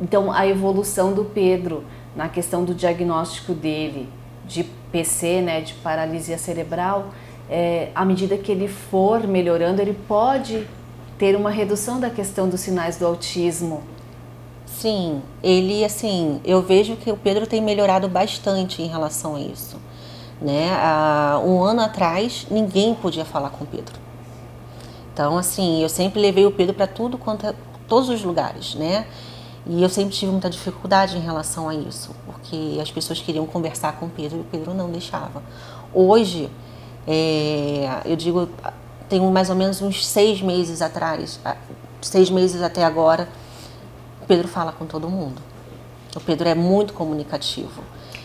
Então, 0.00 0.32
a 0.32 0.46
evolução 0.46 1.12
do 1.12 1.24
Pedro 1.24 1.84
na 2.14 2.28
questão 2.28 2.64
do 2.64 2.74
diagnóstico 2.74 3.52
dele 3.52 4.08
de 4.46 4.64
PC, 4.90 5.40
né, 5.40 5.60
de 5.60 5.74
paralisia 5.74 6.38
cerebral, 6.38 7.10
é, 7.48 7.88
à 7.94 8.04
medida 8.04 8.36
que 8.36 8.50
ele 8.50 8.68
for 8.68 9.26
melhorando, 9.26 9.80
ele 9.80 9.96
pode 10.06 10.66
ter 11.18 11.36
uma 11.36 11.50
redução 11.50 12.00
da 12.00 12.08
questão 12.08 12.48
dos 12.48 12.60
sinais 12.60 12.96
do 12.96 13.06
autismo. 13.06 13.82
Sim, 14.80 15.20
ele 15.42 15.84
assim, 15.84 16.40
eu 16.42 16.62
vejo 16.62 16.96
que 16.96 17.12
o 17.12 17.16
Pedro 17.18 17.46
tem 17.46 17.60
melhorado 17.60 18.08
bastante 18.08 18.80
em 18.80 18.86
relação 18.86 19.36
a 19.36 19.40
isso. 19.40 19.76
Né? 20.40 20.72
Há 20.72 21.38
um 21.44 21.62
ano 21.62 21.82
atrás, 21.82 22.46
ninguém 22.50 22.94
podia 22.94 23.26
falar 23.26 23.50
com 23.50 23.64
o 23.64 23.66
Pedro. 23.66 23.94
Então, 25.12 25.36
assim, 25.36 25.82
eu 25.82 25.88
sempre 25.90 26.18
levei 26.18 26.46
o 26.46 26.50
Pedro 26.50 26.72
para 26.72 26.86
tudo 26.86 27.18
quanto 27.18 27.46
é, 27.46 27.54
todos 27.86 28.08
os 28.08 28.24
lugares, 28.24 28.74
né? 28.74 29.06
E 29.66 29.82
eu 29.82 29.88
sempre 29.90 30.14
tive 30.14 30.32
muita 30.32 30.48
dificuldade 30.48 31.14
em 31.14 31.20
relação 31.20 31.68
a 31.68 31.74
isso, 31.74 32.16
porque 32.24 32.78
as 32.80 32.90
pessoas 32.90 33.20
queriam 33.20 33.44
conversar 33.44 33.98
com 33.98 34.06
o 34.06 34.08
Pedro 34.08 34.38
e 34.38 34.40
o 34.40 34.44
Pedro 34.44 34.72
não 34.72 34.90
deixava. 34.90 35.42
Hoje, 35.92 36.48
é, 37.06 38.00
eu 38.06 38.16
digo, 38.16 38.48
tem 39.10 39.20
mais 39.30 39.50
ou 39.50 39.56
menos 39.56 39.82
uns 39.82 40.06
seis 40.06 40.40
meses 40.40 40.80
atrás, 40.80 41.38
seis 42.00 42.30
meses 42.30 42.62
até 42.62 42.82
agora, 42.82 43.28
Pedro 44.30 44.46
fala 44.46 44.70
com 44.70 44.86
todo 44.86 45.10
mundo. 45.10 45.42
O 46.14 46.20
Pedro 46.20 46.48
é 46.48 46.54
muito 46.54 46.94
comunicativo. 46.94 47.82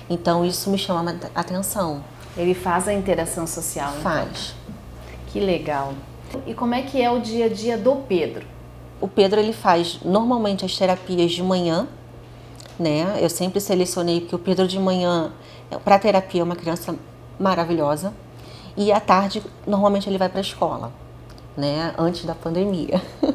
Então 0.07 0.45
isso 0.45 0.69
me 0.69 0.77
chama 0.77 1.17
a 1.33 1.39
atenção. 1.39 2.03
Ele 2.37 2.53
faz 2.53 2.87
a 2.87 2.93
interação 2.93 3.47
social. 3.47 3.89
Então. 3.89 4.03
Faz. 4.03 4.53
Que 5.25 5.39
legal. 5.39 5.95
E 6.45 6.53
como 6.53 6.75
é 6.75 6.83
que 6.83 7.01
é 7.01 7.09
o 7.09 7.19
dia 7.19 7.47
a 7.47 7.49
dia 7.49 7.75
do 7.75 7.95
Pedro? 8.07 8.45
O 9.01 9.07
Pedro 9.07 9.39
ele 9.39 9.51
faz 9.51 9.99
normalmente 10.05 10.63
as 10.63 10.77
terapias 10.77 11.31
de 11.31 11.41
manhã, 11.41 11.87
né? 12.77 13.17
Eu 13.19 13.29
sempre 13.29 13.59
selecionei 13.59 14.21
que 14.21 14.35
o 14.35 14.37
Pedro 14.37 14.67
de 14.67 14.77
manhã 14.77 15.31
para 15.83 15.97
terapia 15.97 16.41
é 16.41 16.43
uma 16.43 16.55
criança 16.55 16.95
maravilhosa. 17.39 18.13
E 18.77 18.91
à 18.91 18.99
tarde, 18.99 19.41
normalmente 19.65 20.07
ele 20.07 20.19
vai 20.19 20.29
para 20.29 20.39
a 20.39 20.41
escola, 20.41 20.91
né? 21.57 21.95
Antes 21.97 22.25
da 22.25 22.35
pandemia. 22.35 23.01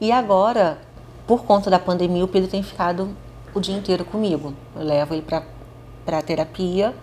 e 0.00 0.10
agora, 0.10 0.90
por 1.32 1.44
conta 1.44 1.70
da 1.70 1.78
pandemia, 1.78 2.22
o 2.22 2.28
Pedro 2.28 2.50
tem 2.50 2.62
ficado 2.62 3.08
o 3.54 3.60
dia 3.60 3.74
inteiro 3.74 4.04
comigo. 4.04 4.52
Eu 4.76 4.84
levo 4.84 5.14
ele 5.14 5.22
para 5.22 5.42
para 6.04 6.20
terapia 6.20 6.94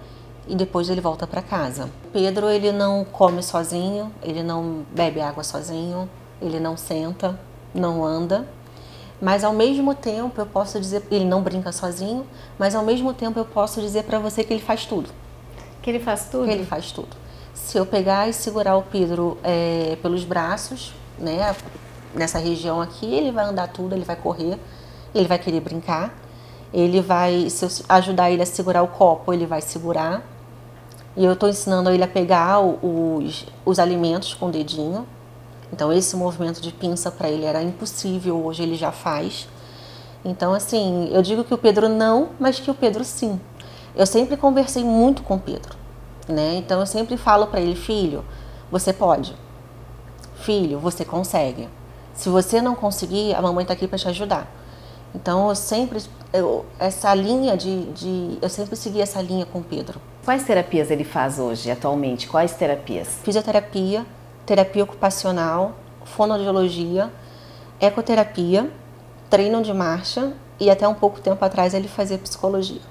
e 0.47 0.55
depois 0.55 0.87
ele 0.87 1.01
volta 1.01 1.25
para 1.25 1.41
casa. 1.41 1.89
O 2.05 2.11
Pedro 2.11 2.47
ele 2.47 2.71
não 2.71 3.03
come 3.03 3.41
sozinho, 3.41 4.13
ele 4.21 4.43
não 4.43 4.85
bebe 4.93 5.19
água 5.19 5.43
sozinho, 5.43 6.07
ele 6.39 6.59
não 6.59 6.77
senta, 6.77 7.39
não 7.73 8.05
anda. 8.05 8.47
Mas 9.19 9.43
ao 9.43 9.51
mesmo 9.51 9.95
tempo 9.95 10.39
eu 10.39 10.45
posso 10.45 10.79
dizer, 10.79 11.07
ele 11.09 11.25
não 11.25 11.41
brinca 11.41 11.71
sozinho, 11.71 12.23
mas 12.59 12.75
ao 12.75 12.83
mesmo 12.83 13.11
tempo 13.15 13.39
eu 13.39 13.45
posso 13.45 13.81
dizer 13.81 14.03
para 14.03 14.19
você 14.19 14.43
que 14.43 14.53
ele 14.53 14.61
faz 14.61 14.85
tudo. 14.85 15.09
Que 15.81 15.89
ele 15.89 15.99
faz 15.99 16.25
tudo? 16.25 16.45
Que 16.45 16.51
ele 16.51 16.65
faz 16.67 16.91
tudo. 16.91 17.17
Se 17.55 17.79
eu 17.79 17.85
pegar 17.85 18.29
e 18.29 18.33
segurar 18.33 18.77
o 18.77 18.83
Pedro 18.83 19.39
é, 19.43 19.97
pelos 20.03 20.23
braços, 20.23 20.93
né, 21.17 21.51
nessa 22.13 22.39
região 22.39 22.81
aqui, 22.81 23.05
ele 23.05 23.31
vai 23.31 23.45
andar 23.45 23.67
tudo, 23.67 23.95
ele 23.95 24.05
vai 24.05 24.15
correr, 24.15 24.59
ele 25.13 25.27
vai 25.27 25.37
querer 25.37 25.59
brincar, 25.59 26.13
ele 26.73 27.01
vai, 27.01 27.49
se 27.49 27.83
ajudar 27.87 28.31
ele 28.31 28.41
a 28.41 28.45
segurar 28.45 28.83
o 28.83 28.87
copo, 28.87 29.33
ele 29.33 29.45
vai 29.45 29.61
segurar. 29.61 30.23
E 31.15 31.25
eu 31.25 31.33
estou 31.33 31.49
ensinando 31.49 31.89
ele 31.89 32.03
a 32.03 32.07
pegar 32.07 32.59
os, 32.59 33.45
os 33.65 33.79
alimentos 33.79 34.33
com 34.33 34.47
o 34.47 34.51
dedinho. 34.51 35.07
Então 35.73 35.91
esse 35.91 36.15
movimento 36.15 36.61
de 36.61 36.71
pinça 36.71 37.11
para 37.11 37.29
ele 37.29 37.45
era 37.45 37.61
impossível, 37.61 38.43
hoje 38.43 38.63
ele 38.63 38.75
já 38.75 38.91
faz. 38.91 39.47
Então 40.23 40.53
assim, 40.53 41.09
eu 41.11 41.21
digo 41.21 41.43
que 41.43 41.53
o 41.53 41.57
Pedro 41.57 41.89
não, 41.89 42.29
mas 42.39 42.59
que 42.59 42.69
o 42.69 42.75
Pedro 42.75 43.03
sim. 43.03 43.39
Eu 43.95 44.05
sempre 44.05 44.37
conversei 44.37 44.83
muito 44.83 45.23
com 45.23 45.35
o 45.35 45.39
Pedro, 45.39 45.75
né? 46.27 46.55
Então 46.55 46.79
eu 46.79 46.85
sempre 46.85 47.17
falo 47.17 47.47
para 47.47 47.59
ele, 47.59 47.75
filho, 47.75 48.23
você 48.71 48.93
pode. 48.93 49.35
Filho, 50.35 50.79
você 50.79 51.03
consegue. 51.03 51.67
Se 52.19 52.27
você 52.27 52.61
não 52.61 52.75
conseguir, 52.75 53.33
a 53.33 53.41
mamãe 53.41 53.61
está 53.61 53.73
aqui 53.73 53.87
para 53.87 53.97
te 53.97 54.05
ajudar. 54.09 54.45
Então 55.15 55.47
eu 55.47 55.55
sempre 55.55 56.03
eu, 56.33 56.65
essa 56.77 57.15
linha 57.15 57.55
de, 57.55 57.85
de 57.93 58.37
eu 58.41 58.49
sempre 58.49 58.75
segui 58.75 58.99
essa 58.99 59.21
linha 59.21 59.45
com 59.45 59.59
o 59.59 59.63
Pedro. 59.63 60.01
Quais 60.25 60.43
terapias 60.43 60.91
ele 60.91 61.05
faz 61.05 61.39
hoje, 61.39 61.71
atualmente? 61.71 62.27
Quais 62.27 62.51
terapias? 62.51 63.07
Fisioterapia, 63.23 64.05
terapia 64.45 64.83
ocupacional, 64.83 65.77
fonoaudiologia, 66.03 67.09
ecoterapia, 67.79 68.69
treino 69.29 69.61
de 69.61 69.73
marcha 69.73 70.33
e 70.59 70.69
até 70.69 70.85
um 70.85 70.95
pouco 70.95 71.21
tempo 71.21 71.43
atrás 71.45 71.73
ele 71.73 71.87
fazia 71.87 72.17
psicologia. 72.17 72.81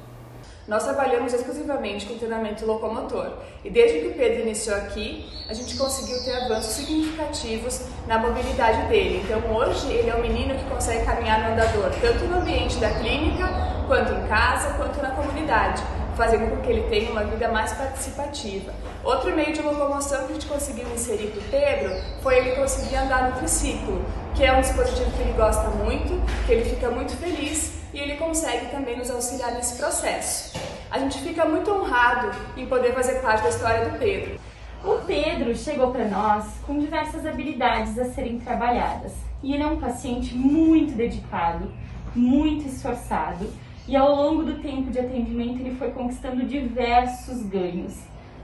Nós 0.69 0.85
trabalhamos 0.85 1.33
exclusivamente 1.33 2.05
com 2.05 2.19
treinamento 2.19 2.67
locomotor 2.67 3.33
e 3.65 3.71
desde 3.71 4.01
que 4.01 4.09
o 4.09 4.13
Pedro 4.13 4.43
iniciou 4.43 4.77
aqui, 4.77 5.27
a 5.49 5.55
gente 5.55 5.75
conseguiu 5.79 6.23
ter 6.23 6.43
avanços 6.43 6.75
significativos 6.75 7.87
na 8.07 8.19
mobilidade 8.19 8.87
dele. 8.87 9.25
Então 9.25 9.41
hoje 9.57 9.91
ele 9.91 10.11
é 10.11 10.15
um 10.15 10.21
menino 10.21 10.55
que 10.55 10.65
consegue 10.67 11.07
caminhar 11.07 11.41
no 11.41 11.55
andador, 11.55 11.91
tanto 12.03 12.23
no 12.27 12.41
ambiente 12.41 12.77
da 12.77 12.91
clínica, 12.91 13.49
quanto 13.87 14.13
em 14.13 14.27
casa, 14.29 14.75
quanto 14.75 15.01
na 15.01 15.13
comunidade 15.13 15.83
fazendo 16.19 16.51
com 16.51 16.61
que 16.61 16.71
ele 16.71 16.83
tenha 16.91 17.13
uma 17.13 17.25
vida 17.25 17.49
mais 17.49 17.73
participativa. 17.73 18.75
Outro 19.05 19.35
meio 19.35 19.55
de 19.55 19.63
locomoção 19.63 20.27
que 20.27 20.33
a 20.33 20.35
gente 20.35 20.47
conseguiu 20.47 20.85
inserir 20.93 21.29
para 21.29 21.41
o 21.41 21.45
Pedro 21.45 21.95
foi 22.21 22.39
ele 22.39 22.57
conseguir 22.57 22.97
andar 22.97 23.31
no 23.31 23.39
triciclo, 23.39 24.05
que 24.35 24.45
é 24.45 24.53
um 24.53 24.61
dispositivo 24.61 25.11
que 25.13 25.23
ele 25.23 25.33
gosta 25.35 25.71
muito, 25.71 26.21
que 26.45 26.53
ele 26.53 26.69
fica 26.69 26.91
muito 26.91 27.17
feliz 27.17 27.78
e 27.93 27.99
ele 27.99 28.17
consegue 28.17 28.67
também 28.67 28.97
nos 28.97 29.11
auxiliar 29.11 29.53
nesse 29.53 29.77
processo. 29.77 30.59
A 30.91 30.99
gente 30.99 31.19
fica 31.19 31.45
muito 31.45 31.71
honrado 31.71 32.31
em 32.57 32.67
poder 32.67 32.95
fazer 32.95 33.21
parte 33.21 33.43
da 33.43 33.49
história 33.49 33.89
do 33.89 33.99
Pedro. 33.99 34.39
O 34.85 35.05
Pedro 35.07 35.55
chegou 35.57 35.91
para 35.91 36.07
nós 36.07 36.45
com 36.67 36.79
diversas 36.79 37.27
habilidades 37.27 37.99
a 37.99 38.07
serem 38.07 38.39
trabalhadas 38.39 39.13
e 39.43 39.53
ele 39.53 39.63
é 39.63 39.67
um 39.67 39.81
paciente 39.81 40.35
muito 40.35 40.95
dedicado, 40.95 41.73
muito 42.15 42.67
esforçado 42.69 43.51
e 43.87 43.97
ao 43.97 44.15
longo 44.15 44.45
do 44.45 44.61
tempo 44.61 44.91
de 44.91 44.99
atendimento 44.99 45.61
ele 45.61 45.75
foi 45.77 45.91
conquistando 45.91 46.45
diversos 46.45 47.43
ganhos. 47.43 47.95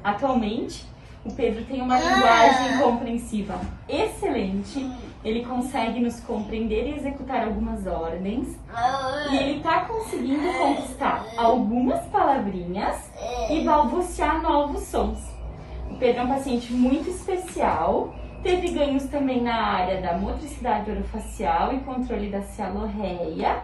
Atualmente, 0.02 0.84
o 1.24 1.32
Pedro 1.32 1.64
tem 1.64 1.80
uma 1.80 1.98
linguagem 1.98 2.78
compreensiva 2.78 3.58
excelente, 3.88 4.90
ele 5.24 5.44
consegue 5.44 6.00
nos 6.00 6.20
compreender 6.20 6.86
e 6.86 6.96
executar 6.96 7.44
algumas 7.44 7.86
ordens, 7.86 8.56
e 9.30 9.36
ele 9.36 9.56
está 9.58 9.80
conseguindo 9.86 10.46
conquistar 10.58 11.24
algumas 11.36 12.04
palavrinhas 12.06 13.10
e 13.50 13.64
balbuciar 13.64 14.42
novos 14.42 14.82
sons. 14.82 15.18
O 15.90 15.96
Pedro 15.96 16.22
é 16.22 16.24
um 16.24 16.28
paciente 16.28 16.72
muito 16.72 17.08
especial, 17.08 18.14
teve 18.42 18.68
ganhos 18.68 19.04
também 19.04 19.42
na 19.42 19.54
área 19.54 20.02
da 20.02 20.18
motricidade 20.18 20.90
orofacial 20.90 21.72
e 21.72 21.80
controle 21.80 22.28
da 22.28 22.42
cialorreia 22.42 23.62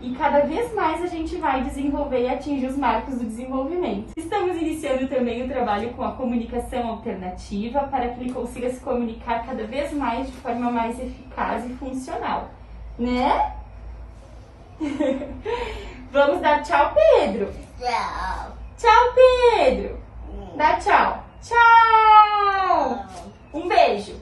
e 0.00 0.14
cada 0.14 0.40
vez 0.40 0.72
mais 0.74 1.02
a 1.02 1.06
gente 1.06 1.36
vai 1.36 1.62
desenvolver 1.62 2.22
e 2.22 2.28
atingir 2.28 2.66
os 2.66 2.76
marcos 2.76 3.18
do 3.18 3.24
desenvolvimento. 3.24 4.12
Estamos 4.16 4.56
iniciando 4.56 5.08
também 5.08 5.44
o 5.44 5.48
trabalho 5.48 5.90
com 5.90 6.04
a 6.04 6.12
comunicação 6.12 6.88
alternativa 6.88 7.80
para 7.84 8.08
que 8.08 8.20
ele 8.20 8.32
consiga 8.32 8.70
se 8.70 8.80
comunicar 8.80 9.46
cada 9.46 9.64
vez 9.66 9.92
mais 9.92 10.26
de 10.26 10.32
forma 10.34 10.70
mais 10.70 10.98
eficaz 10.98 11.64
e 11.64 11.74
funcional, 11.74 12.50
né? 12.98 13.54
Vamos 16.10 16.40
dar 16.40 16.62
tchau, 16.62 16.94
Pedro. 16.94 17.52
Tchau. 17.78 18.56
Tchau, 18.76 19.14
Pedro. 19.14 19.98
Dá 20.56 20.76
tchau. 20.78 21.24
Tchau. 21.42 23.06
Um 23.52 23.68
beijo. 23.68 24.20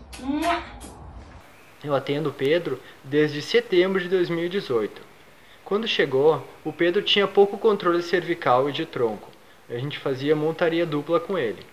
Eu 1.83 1.95
atendo 1.95 2.31
o 2.31 2.33
Pedro 2.33 2.81
desde 3.03 3.43
setembro 3.43 4.01
de 4.01 4.09
2018. 4.09 5.12
Quando 5.73 5.89
chegou, 5.89 6.47
o 6.67 6.71
Pedro 6.71 7.01
tinha 7.01 7.27
pouco 7.27 7.57
controle 7.57 8.03
cervical 8.03 8.69
e 8.69 8.73
de 8.73 8.85
tronco. 8.85 9.31
A 9.71 9.79
gente 9.79 9.99
fazia 9.99 10.37
montaria 10.37 10.85
dupla 10.85 11.19
com 11.19 11.39
ele. 11.39 11.65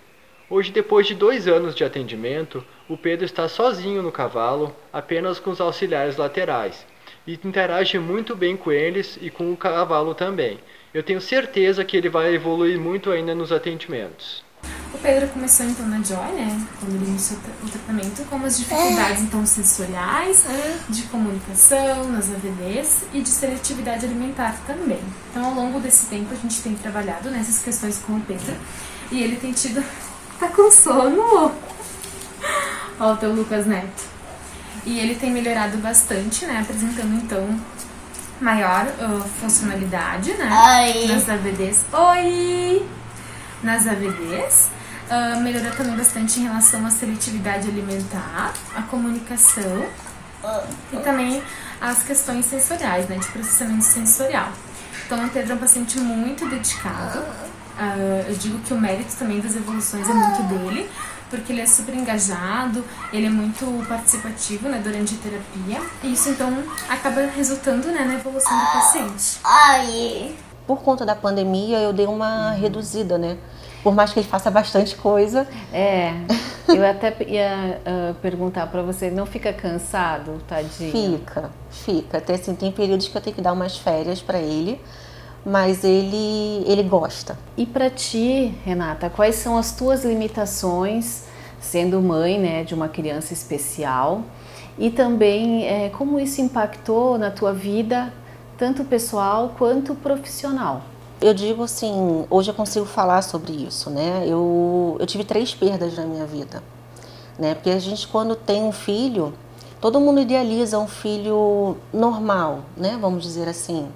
Hoje, 0.49 0.71
depois 0.71 1.05
de 1.05 1.13
dois 1.13 1.49
anos 1.49 1.75
de 1.75 1.83
atendimento, 1.83 2.63
o 2.87 2.95
Pedro 2.95 3.25
está 3.25 3.49
sozinho 3.49 4.01
no 4.01 4.09
cavalo, 4.09 4.73
apenas 4.93 5.37
com 5.37 5.49
os 5.51 5.59
auxiliares 5.59 6.15
laterais, 6.15 6.87
e 7.27 7.33
interage 7.43 7.99
muito 7.99 8.37
bem 8.37 8.55
com 8.55 8.71
eles 8.71 9.19
e 9.21 9.29
com 9.29 9.51
o 9.51 9.57
cavalo 9.57 10.15
também. 10.15 10.59
Eu 10.93 11.03
tenho 11.03 11.19
certeza 11.19 11.83
que 11.83 11.97
ele 11.97 12.07
vai 12.07 12.33
evoluir 12.33 12.79
muito 12.79 13.11
ainda 13.11 13.35
nos 13.35 13.51
atendimentos. 13.51 14.45
O 14.93 14.97
Pedro 14.97 15.29
começou 15.29 15.65
então 15.65 15.87
na 15.87 16.01
Joy, 16.01 16.33
né? 16.33 16.67
Quando 16.79 16.95
ele 16.95 17.05
iniciou 17.05 17.39
o 17.63 17.69
tratamento, 17.69 18.25
com 18.25 18.43
as 18.43 18.57
dificuldades 18.57 19.21
então 19.21 19.45
sensoriais, 19.45 20.43
de 20.89 21.03
comunicação, 21.03 22.09
nas 22.11 22.29
AVDs 22.29 23.03
e 23.13 23.21
de 23.21 23.29
seletividade 23.29 24.05
alimentar 24.05 24.55
também. 24.65 24.99
Então 25.29 25.45
ao 25.45 25.53
longo 25.53 25.79
desse 25.79 26.07
tempo 26.07 26.33
a 26.33 26.37
gente 26.37 26.61
tem 26.61 26.75
trabalhado 26.75 27.29
nessas 27.29 27.59
questões 27.59 27.99
com 27.99 28.13
o 28.13 28.21
Pedro 28.21 28.55
e 29.11 29.21
ele 29.21 29.35
tem 29.35 29.53
tido. 29.53 29.83
tá 30.39 30.47
com 30.49 30.71
sono! 30.71 31.51
Ó, 32.99 33.13
o 33.13 33.17
teu 33.17 33.33
Lucas 33.33 33.65
Neto. 33.65 34.03
E 34.85 34.99
ele 34.99 35.15
tem 35.15 35.31
melhorado 35.31 35.77
bastante, 35.77 36.45
né? 36.45 36.61
Apresentando 36.61 37.13
então 37.15 37.47
maior 38.41 38.85
uh, 38.85 39.21
funcionalidade, 39.39 40.33
né? 40.33 40.49
Oi. 40.49 41.07
Nas 41.07 41.29
AVDs. 41.29 41.83
Oi! 41.93 42.85
Nas 43.63 43.87
AVDs. 43.87 44.69
Uh, 45.09 45.41
melhorou 45.41 45.71
também 45.71 45.95
bastante 45.95 46.39
em 46.39 46.43
relação 46.43 46.85
à 46.85 46.91
seletividade 46.91 47.67
alimentar, 47.67 48.53
à 48.75 48.83
comunicação 48.83 49.87
e 50.93 50.97
também 50.97 51.41
as 51.81 52.03
questões 52.03 52.45
sensoriais, 52.45 53.07
né, 53.09 53.17
de 53.17 53.27
processamento 53.27 53.85
sensorial. 53.85 54.51
Então, 55.05 55.25
o 55.25 55.29
Pedro 55.29 55.53
é 55.53 55.55
um 55.55 55.57
paciente 55.59 55.99
muito 55.99 56.47
dedicado. 56.47 57.19
Uh, 57.19 58.25
eu 58.27 58.35
digo 58.35 58.59
que 58.59 58.73
o 58.73 58.79
mérito 58.79 59.15
também 59.15 59.39
das 59.39 59.55
evoluções 59.55 60.07
é 60.07 60.13
muito 60.13 60.43
dele, 60.43 60.89
porque 61.29 61.53
ele 61.53 61.61
é 61.61 61.65
super 61.65 61.95
engajado, 61.95 62.83
ele 63.13 63.27
é 63.27 63.29
muito 63.29 63.65
participativo 63.87 64.67
né, 64.67 64.81
durante 64.83 65.15
a 65.15 65.17
terapia, 65.17 65.81
e 66.03 66.13
isso 66.13 66.29
então 66.29 66.63
acaba 66.89 67.21
resultando 67.21 67.87
né, 67.87 68.03
na 68.03 68.15
evolução 68.15 68.57
do 68.57 68.65
paciente. 68.65 69.39
Ai. 69.43 70.35
Por 70.69 70.83
conta 70.83 71.03
da 71.03 71.15
pandemia, 71.15 71.79
eu 71.79 71.91
dei 71.91 72.05
uma 72.05 72.51
reduzida, 72.51 73.17
né? 73.17 73.39
Por 73.81 73.95
mais 73.95 74.13
que 74.13 74.19
ele 74.19 74.27
faça 74.27 74.51
bastante 74.51 74.95
coisa. 74.95 75.47
É, 75.73 76.13
eu 76.67 76.85
até 76.85 77.11
ia 77.27 77.81
uh, 77.81 78.13
perguntar 78.21 78.67
para 78.67 78.83
você, 78.83 79.09
não 79.09 79.25
fica 79.25 79.51
cansado, 79.51 80.39
tadinho? 80.47 81.17
Fica, 81.17 81.49
fica. 81.71 82.19
Até 82.19 82.35
assim, 82.35 82.53
tem 82.53 82.71
períodos 82.71 83.07
que 83.07 83.17
eu 83.17 83.19
tenho 83.19 83.35
que 83.35 83.41
dar 83.41 83.53
umas 83.53 83.79
férias 83.79 84.21
para 84.21 84.37
ele, 84.37 84.79
mas 85.43 85.83
ele, 85.83 86.63
ele 86.67 86.83
gosta. 86.83 87.35
E 87.57 87.65
para 87.65 87.89
ti, 87.89 88.53
Renata, 88.63 89.09
quais 89.09 89.37
são 89.37 89.57
as 89.57 89.71
tuas 89.71 90.05
limitações, 90.05 91.23
sendo 91.59 91.99
mãe 91.99 92.37
né, 92.37 92.63
de 92.63 92.75
uma 92.75 92.87
criança 92.87 93.33
especial? 93.33 94.21
E 94.77 94.91
também 94.91 95.65
é, 95.65 95.89
como 95.89 96.19
isso 96.19 96.39
impactou 96.41 97.17
na 97.17 97.31
tua 97.31 97.53
vida, 97.53 98.13
tanto 98.59 98.83
pessoal 98.83 99.53
quanto 99.57 99.95
profissional? 99.95 100.81
Eu 101.21 101.33
digo 101.33 101.63
assim, 101.63 102.25
hoje 102.29 102.51
eu 102.51 102.53
consigo 102.53 102.85
falar 102.85 103.21
sobre 103.21 103.53
isso, 103.53 103.89
né? 103.89 104.23
Eu, 104.27 104.97
eu 104.99 105.07
tive 105.07 105.23
três 105.23 105.55
perdas 105.55 105.95
na 105.97 106.05
minha 106.05 106.25
vida, 106.25 106.61
né? 107.37 107.55
Porque 107.55 107.69
a 107.69 107.79
gente 107.79 108.07
quando 108.07 108.35
tem 108.35 108.61
um 108.61 108.71
filho, 108.71 109.33
todo 109.79 109.99
mundo 109.99 110.19
idealiza 110.19 110.77
um 110.77 110.87
filho 110.87 111.77
normal, 111.93 112.65
né? 112.75 112.97
Vamos 112.99 113.23
dizer 113.23 113.47
assim. 113.47 113.87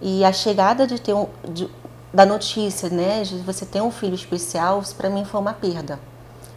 E 0.00 0.22
a 0.22 0.32
chegada 0.32 0.86
de 0.86 1.00
ter 1.00 1.14
um, 1.14 1.26
de, 1.48 1.68
da 2.12 2.26
notícia, 2.26 2.90
né? 2.90 3.22
De 3.22 3.38
você 3.38 3.64
ter 3.64 3.80
um 3.80 3.90
filho 3.90 4.14
especial, 4.14 4.82
para 4.96 5.08
mim 5.08 5.24
foi 5.24 5.40
uma 5.40 5.54
perda, 5.54 5.98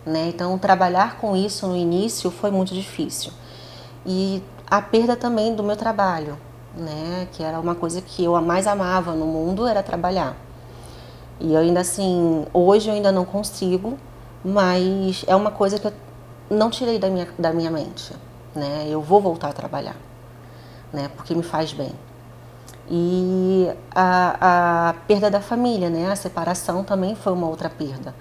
né? 0.06 0.28
Então 0.28 0.58
trabalhar 0.58 1.18
com 1.18 1.36
isso 1.36 1.66
no 1.66 1.78
início 1.78 2.30
foi 2.30 2.52
muito 2.52 2.74
difícil 2.74 3.32
e 4.06 4.42
a 4.70 4.82
perda 4.82 5.16
também 5.16 5.54
do 5.54 5.64
meu 5.64 5.76
trabalho, 5.76 6.38
né? 6.76 7.28
Que 7.32 7.44
era 7.44 7.60
uma 7.60 7.76
coisa 7.76 8.02
que 8.02 8.24
eu 8.24 8.40
mais 8.42 8.68
amava 8.68 9.14
no 9.14 9.26
mundo 9.26 9.68
era 9.68 9.84
trabalhar. 9.84 10.36
E 11.40 11.54
eu 11.54 11.60
ainda 11.60 11.82
assim, 11.82 12.46
hoje 12.54 12.90
eu 12.90 12.94
ainda 12.94 13.12
não 13.12 13.26
consigo, 13.26 13.98
mas 14.44 15.26
é 15.28 15.36
uma 15.36 15.52
coisa 15.52 15.80
que 15.80 15.88
eu 15.88 15.94
não 16.50 16.70
tirei 16.70 17.00
da 17.00 17.10
minha, 17.10 17.28
da 17.38 17.52
minha 17.52 17.72
mente, 17.72 18.14
né? 18.56 18.86
Eu 18.88 19.02
vou 19.02 19.22
voltar 19.22 19.50
a 19.50 19.54
trabalhar, 19.54 19.96
né? 20.94 21.10
Porque 21.16 21.34
me 21.34 21.44
faz 21.44 21.74
bem. 21.74 21.92
E 22.90 23.70
a, 23.96 24.90
a 24.90 24.94
perda 25.08 25.32
da 25.32 25.42
família, 25.42 25.90
né? 25.90 26.12
A 26.12 26.16
separação 26.16 26.84
também 26.84 27.16
foi 27.16 27.34
uma 27.34 27.48
outra 27.48 27.70
perda. 27.70 28.14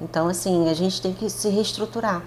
Então, 0.00 0.28
assim, 0.28 0.68
a 0.68 0.74
gente 0.74 1.00
tem 1.00 1.12
que 1.12 1.30
se 1.30 1.48
reestruturar. 1.48 2.22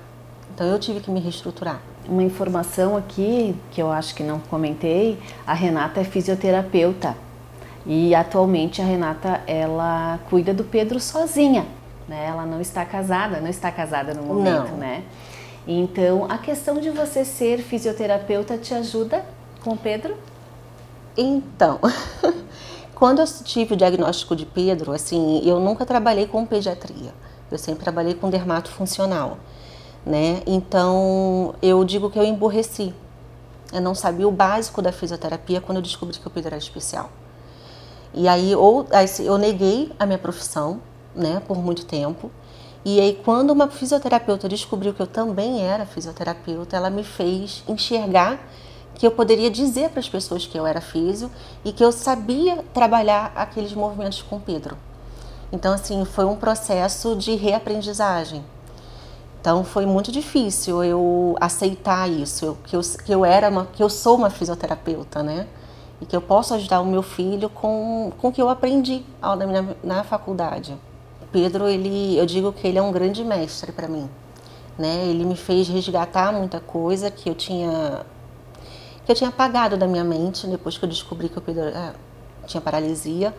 Então, 0.53 0.65
eu 0.67 0.79
tive 0.79 0.99
que 0.99 1.11
me 1.11 1.19
reestruturar. 1.19 1.81
Uma 2.07 2.23
informação 2.23 2.97
aqui 2.97 3.55
que 3.71 3.81
eu 3.81 3.91
acho 3.91 4.13
que 4.13 4.23
não 4.23 4.39
comentei, 4.39 5.17
a 5.47 5.53
Renata 5.53 6.01
é 6.01 6.03
fisioterapeuta 6.03 7.15
e 7.85 8.13
atualmente 8.13 8.81
a 8.81 8.85
Renata 8.85 9.41
ela 9.47 10.19
cuida 10.29 10.53
do 10.53 10.63
Pedro 10.63 10.99
sozinha, 10.99 11.65
né? 12.07 12.25
Ela 12.27 12.45
não 12.45 12.59
está 12.59 12.83
casada, 12.85 13.39
não 13.39 13.49
está 13.49 13.71
casada 13.71 14.13
no 14.13 14.23
momento, 14.23 14.71
Não. 14.71 14.77
né? 14.77 15.03
Então 15.65 16.25
a 16.29 16.37
questão 16.37 16.79
de 16.79 16.89
você 16.89 17.23
ser 17.23 17.59
fisioterapeuta 17.59 18.57
te 18.57 18.73
ajuda 18.73 19.23
com 19.63 19.71
o 19.71 19.77
Pedro? 19.77 20.15
Então, 21.15 21.79
quando 22.95 23.19
eu 23.19 23.25
tive 23.25 23.75
o 23.75 23.77
diagnóstico 23.77 24.35
de 24.35 24.45
Pedro, 24.45 24.91
assim, 24.91 25.41
eu 25.45 25.59
nunca 25.59 25.85
trabalhei 25.85 26.27
com 26.27 26.45
pediatria. 26.45 27.13
Eu 27.51 27.57
sempre 27.57 27.83
trabalhei 27.83 28.15
com 28.15 28.29
dermato 28.29 28.69
funcional, 28.71 29.37
né? 30.05 30.41
Então, 30.45 31.55
eu 31.61 31.83
digo 31.83 32.09
que 32.09 32.19
eu 32.19 32.23
emburreci. 32.23 32.93
Eu 33.71 33.81
não 33.81 33.95
sabia 33.95 34.27
o 34.27 34.31
básico 34.31 34.81
da 34.81 34.91
fisioterapia 34.91 35.59
quando 35.59 35.77
eu 35.77 35.81
descobri 35.81 36.17
que 36.17 36.27
o 36.27 36.29
Pedro 36.29 36.49
era 36.49 36.57
especial. 36.57 37.09
E 38.13 38.27
aí 38.27 38.55
ou 38.55 38.85
eu 39.19 39.37
neguei 39.39 39.91
a 39.97 40.05
minha 40.05 40.19
profissão, 40.19 40.79
né, 41.15 41.41
por 41.47 41.57
muito 41.57 41.85
tempo. 41.85 42.29
E 42.85 42.99
aí 42.99 43.19
quando 43.25 43.49
uma 43.49 43.67
fisioterapeuta 43.69 44.47
descobriu 44.47 44.93
que 44.93 45.01
eu 45.01 45.07
também 45.07 45.65
era 45.65 45.85
fisioterapeuta, 45.85 46.75
ela 46.75 46.91
me 46.91 47.03
fez 47.03 47.63
enxergar 47.67 48.39
que 48.93 49.07
eu 49.07 49.11
poderia 49.11 49.49
dizer 49.49 49.89
para 49.89 49.99
as 49.99 50.07
pessoas 50.07 50.45
que 50.45 50.55
eu 50.57 50.67
era 50.67 50.79
físio 50.79 51.31
e 51.65 51.71
que 51.71 51.83
eu 51.83 51.91
sabia 51.91 52.63
trabalhar 52.73 53.31
aqueles 53.35 53.73
movimentos 53.73 54.21
com 54.21 54.39
Pedro. 54.39 54.77
Então 55.51 55.73
assim, 55.73 56.05
foi 56.05 56.25
um 56.25 56.35
processo 56.35 57.15
de 57.15 57.33
reaprendizagem. 57.33 58.43
Então 59.43 59.65
foi 59.65 59.85
muito 59.85 60.09
difícil 60.09 60.81
eu 60.85 61.35
aceitar 61.41 62.09
isso, 62.09 62.57
que 62.63 62.77
eu, 62.77 62.81
que 62.81 63.11
eu 63.11 63.25
era 63.25 63.49
uma, 63.49 63.65
que 63.65 63.83
eu 63.83 63.89
sou 63.89 64.15
uma 64.15 64.29
fisioterapeuta, 64.29 65.21
né? 65.21 65.45
e 65.99 66.05
que 66.05 66.15
eu 66.15 66.21
posso 66.21 66.53
ajudar 66.53 66.79
o 66.79 66.85
meu 66.85 67.03
filho 67.03 67.49
com, 67.49 68.13
com 68.17 68.29
o 68.29 68.31
que 68.31 68.41
eu 68.41 68.47
aprendi 68.47 69.03
na, 69.21 69.45
minha, 69.45 69.77
na 69.83 70.03
faculdade. 70.05 70.77
Pedro, 71.29 71.67
ele, 71.67 72.17
eu 72.17 72.25
digo 72.25 72.53
que 72.53 72.65
ele 72.65 72.77
é 72.77 72.81
um 72.81 72.91
grande 72.93 73.21
mestre 73.21 73.73
para 73.73 73.89
mim. 73.89 74.09
Né? 74.77 75.07
Ele 75.07 75.25
me 75.25 75.35
fez 75.35 75.67
resgatar 75.67 76.31
muita 76.31 76.61
coisa 76.61 77.11
que 77.11 77.29
eu 77.29 77.35
tinha 77.35 78.05
que 79.05 79.11
eu 79.11 79.15
tinha 79.15 79.29
apagado 79.29 79.75
da 79.75 79.85
minha 79.85 80.05
mente 80.05 80.47
depois 80.47 80.77
que 80.77 80.85
eu 80.85 80.87
descobri 80.87 81.27
que 81.27 81.37
o 81.37 81.41
Pedro 81.41 81.65
é, 81.65 81.93
tinha 82.47 82.61
paralisia. 82.61 83.35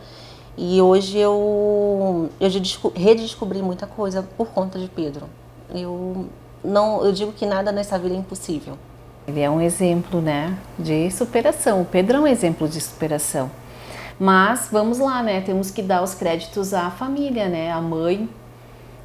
E 0.54 0.82
hoje 0.82 1.16
eu, 1.16 2.28
eu 2.38 2.50
redescobri 2.94 3.62
muita 3.62 3.86
coisa 3.86 4.22
por 4.36 4.48
conta 4.48 4.78
de 4.78 4.88
Pedro. 4.88 5.26
Eu 5.74 6.26
não, 6.64 7.04
eu 7.04 7.12
digo 7.12 7.32
que 7.32 7.44
nada 7.44 7.70
nessa 7.72 7.98
vida 7.98 8.14
é 8.14 8.18
impossível. 8.18 8.78
Ele 9.26 9.40
é 9.40 9.50
um 9.50 9.60
exemplo, 9.60 10.20
né, 10.20 10.56
de 10.78 11.10
superação. 11.10 11.82
O 11.82 11.84
Pedro 11.84 12.18
é 12.18 12.20
um 12.20 12.26
exemplo 12.26 12.68
de 12.68 12.80
superação. 12.80 13.50
Mas 14.18 14.68
vamos 14.70 14.98
lá, 14.98 15.22
né? 15.22 15.40
Temos 15.40 15.70
que 15.70 15.82
dar 15.82 16.02
os 16.02 16.14
créditos 16.14 16.72
à 16.72 16.90
família, 16.90 17.48
né? 17.48 17.72
A 17.72 17.80
mãe, 17.80 18.28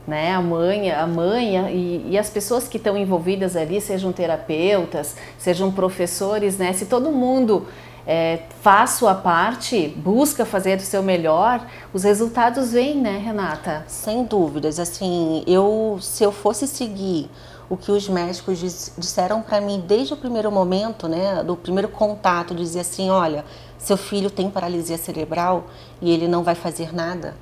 né? 0.08 0.34
A 0.34 0.42
mãe, 0.42 0.92
a 0.92 1.08
mãe 1.08 1.58
e, 1.72 2.12
e 2.12 2.18
as 2.18 2.30
pessoas 2.30 2.68
que 2.68 2.78
estão 2.78 2.96
envolvidas 2.96 3.56
ali, 3.56 3.82
sejam 3.82 4.12
terapeutas, 4.12 5.16
sejam 5.38 5.72
professores, 5.72 6.58
né? 6.58 6.74
Se 6.74 6.86
todo 6.86 7.12
mundo 7.12 7.66
é, 8.12 8.40
faz 8.64 8.94
sua 8.94 9.14
parte, 9.14 9.88
busca 9.90 10.44
fazer 10.44 10.80
o 10.80 10.82
seu 10.82 11.04
melhor, 11.04 11.64
os 11.94 12.02
resultados 12.02 12.72
vêm, 12.72 12.96
né, 12.96 13.20
Renata? 13.20 13.84
Sem 13.88 14.24
dúvidas. 14.24 14.80
Assim, 14.80 15.44
eu 15.46 16.00
se 16.02 16.24
eu 16.24 16.32
fosse 16.32 16.66
seguir 16.66 17.30
o 17.70 17.78
que 17.78 17.92
os 17.92 18.10
médicos 18.10 18.92
disseram 18.98 19.44
para 19.44 19.62
mim 19.62 19.84
desde 19.88 20.16
o 20.16 20.18
primeiro 20.18 20.52
momento, 20.52 21.08
né, 21.08 21.44
do 21.44 21.56
primeiro 21.56 21.88
contato, 21.88 22.56
dizia 22.56 22.82
assim, 22.82 23.12
olha, 23.12 23.46
seu 23.78 23.96
filho 23.96 24.32
tem 24.32 24.50
paralisia 24.50 24.98
cerebral 24.98 25.66
e 26.02 26.10
ele 26.10 26.28
não 26.28 26.44
vai 26.44 26.56
fazer 26.56 26.92
nada. 26.92 27.36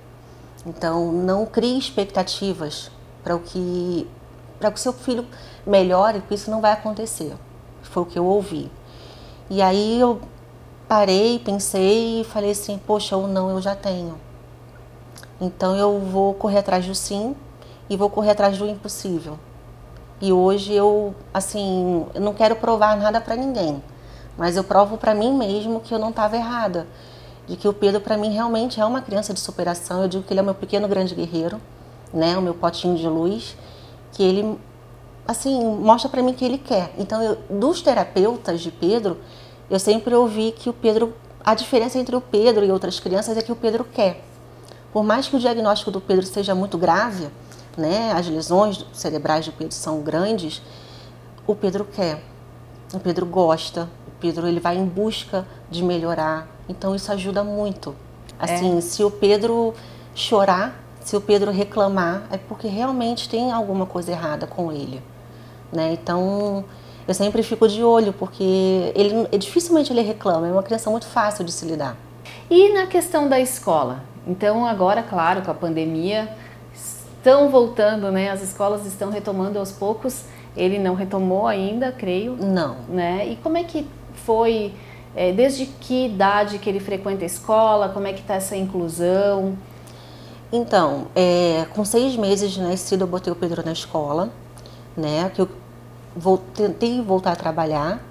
Então, 0.65 1.13
não 1.13 1.45
crie 1.45 1.80
expectativas 1.80 2.91
para 3.23 3.34
o 3.34 3.39
que 3.39 4.06
para 4.60 4.69
que 4.69 4.82
seu 4.82 4.91
filho 4.91 5.25
melhore, 5.65 6.19
porque 6.19 6.34
isso 6.34 6.51
não 6.51 6.60
vai 6.60 6.73
acontecer. 6.73 7.34
Foi 7.84 8.03
o 8.03 8.06
que 8.06 8.19
eu 8.19 8.25
ouvi. 8.25 8.69
E 9.49 9.62
aí 9.62 9.97
eu 10.01 10.19
parei, 10.88 11.39
pensei 11.39 12.21
e 12.21 12.23
falei 12.23 12.52
assim, 12.52 12.80
poxa, 12.86 13.15
ou 13.15 13.28
não, 13.28 13.50
eu 13.50 13.62
já 13.62 13.76
tenho. 13.76 14.17
Então 15.39 15.76
eu 15.76 16.00
vou 16.00 16.34
correr 16.34 16.60
atrás 16.60 16.86
do 16.86 16.95
sim 16.95 17.36
e 17.89 17.97
vou 17.97 18.10
correr 18.10 18.32
atrás 18.32 18.58
do 18.58 18.65
impossível. 18.65 19.38
E 20.19 20.34
hoje 20.34 20.73
eu, 20.73 21.13
assim, 21.34 22.06
eu 22.13 22.21
não 22.21 22.34
quero 22.34 22.56
provar 22.56 22.97
nada 22.97 23.21
para 23.21 23.36
ninguém, 23.36 23.84
mas 24.38 24.58
eu 24.58 24.63
provo 24.63 24.97
para 24.97 25.13
mim 25.13 25.32
mesmo 25.38 25.80
que 25.80 25.93
eu 25.93 26.00
não 26.00 26.10
estava 26.10 26.36
errada, 26.36 26.88
de 27.45 27.56
que 27.56 27.67
o 27.67 27.73
Pedro 27.73 28.02
para 28.02 28.17
mim 28.17 28.32
realmente 28.32 28.80
é 28.80 28.86
uma 28.86 29.02
criança 29.02 29.34
de 29.34 29.39
superação. 29.39 30.02
Eu 30.02 30.08
digo 30.08 30.23
que 30.23 30.34
ele 30.34 30.39
é 30.39 30.43
meu 30.43 30.56
pequeno 30.56 30.88
grande 30.88 31.13
guerreiro, 31.13 31.62
né, 32.12 32.38
o 32.38 32.41
meu 32.41 32.56
potinho 32.56 32.97
de 32.97 33.08
luz, 33.08 33.56
que 34.12 34.23
ele 34.23 34.58
assim, 35.28 35.62
mostra 35.62 36.10
para 36.10 36.23
mim 36.23 36.34
que 36.34 36.45
ele 36.45 36.58
quer. 36.58 36.93
Então, 36.97 37.21
eu, 37.21 37.38
dos 37.50 37.82
terapeutas 37.82 38.62
de 38.62 38.71
Pedro, 38.71 39.17
eu 39.69 39.80
sempre 39.80 40.13
ouvi 40.15 40.51
que 40.51 40.69
o 40.69 40.73
Pedro, 40.73 41.13
a 41.43 41.53
diferença 41.53 41.97
entre 41.97 42.15
o 42.15 42.21
Pedro 42.21 42.63
e 42.65 42.71
outras 42.71 42.99
crianças 42.99 43.38
é 43.38 43.41
que 43.41 43.51
o 43.51 43.56
Pedro 43.56 43.84
quer. 43.84 44.23
Por 44.93 45.03
mais 45.03 45.27
que 45.27 45.36
o 45.36 45.39
diagnóstico 45.39 45.91
do 45.91 45.99
Pedro 45.99 46.25
seja 46.25 46.56
muito 46.56 46.77
grave, 46.77 47.27
né, 47.77 48.12
as 48.13 48.27
lesões 48.27 48.86
cerebrais 48.93 49.45
do 49.45 49.51
Pedro 49.51 49.73
são 49.73 50.01
grandes, 50.01 50.62
o 51.45 51.56
Pedro 51.56 51.86
quer, 51.86 52.23
o 52.93 52.99
Pedro 52.99 53.25
gosta, 53.25 53.89
o 54.08 54.12
Pedro 54.19 54.47
ele 54.47 54.60
vai 54.60 54.77
em 54.77 54.86
busca 54.86 55.45
de 55.69 55.84
melhorar. 55.84 56.47
Então 56.67 56.95
isso 56.95 57.12
ajuda 57.12 57.43
muito. 57.43 57.95
Assim, 58.39 58.77
é. 58.77 58.82
se 58.82 59.03
o 59.03 59.12
Pedro 59.12 59.73
chorar, 60.15 60.82
se 61.01 61.15
o 61.15 61.21
Pedro 61.21 61.51
reclamar, 61.51 62.23
é 62.32 62.38
porque 62.38 62.67
realmente 62.67 63.30
tem 63.30 63.51
alguma 63.51 63.86
coisa 63.86 64.12
errada 64.12 64.45
com 64.47 64.71
ele, 64.71 65.01
né? 65.71 65.93
Então 65.93 66.65
eu 67.08 67.13
sempre 67.13 67.41
fico 67.41 67.67
de 67.67 67.84
olho 67.84 68.12
porque 68.12 68.91
ele 68.93 69.28
dificilmente 69.38 69.93
ele 69.93 70.02
reclama. 70.02 70.48
É 70.48 70.52
uma 70.52 70.63
criança 70.63 70.89
muito 70.89 71.06
fácil 71.06 71.46
de 71.46 71.52
se 71.52 71.65
lidar. 71.65 71.96
E 72.50 72.74
na 72.74 72.86
questão 72.86 73.30
da 73.30 73.39
escola? 73.39 74.04
Então 74.28 74.65
agora, 74.65 75.02
claro, 75.02 75.41
com 75.41 75.52
a 75.52 75.54
pandemia 75.54 76.30
estão 76.74 77.50
voltando, 77.50 78.12
né? 78.12 78.30
As 78.30 78.41
escolas 78.41 78.86
estão 78.86 79.10
retomando 79.10 79.58
aos 79.58 79.72
poucos. 79.72 80.24
Ele 80.56 80.78
não 80.78 80.96
retomou 80.96 81.48
ainda, 81.48 81.91
creio. 81.91 82.36
Não. 82.36 82.76
Né? 82.89 83.28
E 83.30 83.36
como 83.38 83.58
é 83.58 83.63
que 83.63 83.88
foi? 84.26 84.74
É, 85.15 85.32
desde 85.32 85.65
que 85.65 86.06
idade 86.06 86.60
que 86.60 86.70
ele 86.70 86.80
frequenta 86.80 87.24
a 87.24 87.26
escola? 87.26 87.89
Como 87.89 88.06
é 88.06 88.13
que 88.13 88.22
está 88.22 88.36
essa 88.36 88.56
inclusão? 88.56 89.58
Então, 90.52 91.08
é, 91.15 91.65
com 91.74 91.84
seis 91.84 92.15
meses 92.15 92.52
de 92.52 92.62
nascido, 92.62 93.02
eu 93.02 93.08
botei 93.08 93.32
o 93.32 93.36
Pedro 93.36 93.63
na 93.65 93.72
escola, 93.72 94.30
né? 94.96 95.30
Que 95.34 95.41
eu 95.41 95.50
tentei 96.53 97.01
voltar 97.01 97.34
a 97.34 97.36
trabalhar. 97.36 98.01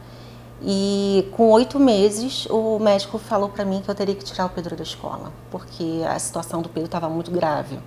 E 0.62 1.28
com 1.36 1.50
oito 1.50 1.78
meses, 1.78 2.46
o 2.48 2.78
médico 2.78 3.18
falou 3.18 3.50
para 3.50 3.64
mim 3.64 3.82
que 3.82 3.90
eu 3.90 3.94
teria 3.94 4.14
que 4.14 4.24
tirar 4.24 4.46
o 4.46 4.48
Pedro 4.48 4.74
da 4.74 4.82
escola, 4.82 5.30
porque 5.50 6.02
a 6.08 6.18
situação 6.18 6.62
do 6.62 6.68
Pedro 6.68 6.86
estava 6.86 7.08
muito 7.08 7.30
grave. 7.30 7.78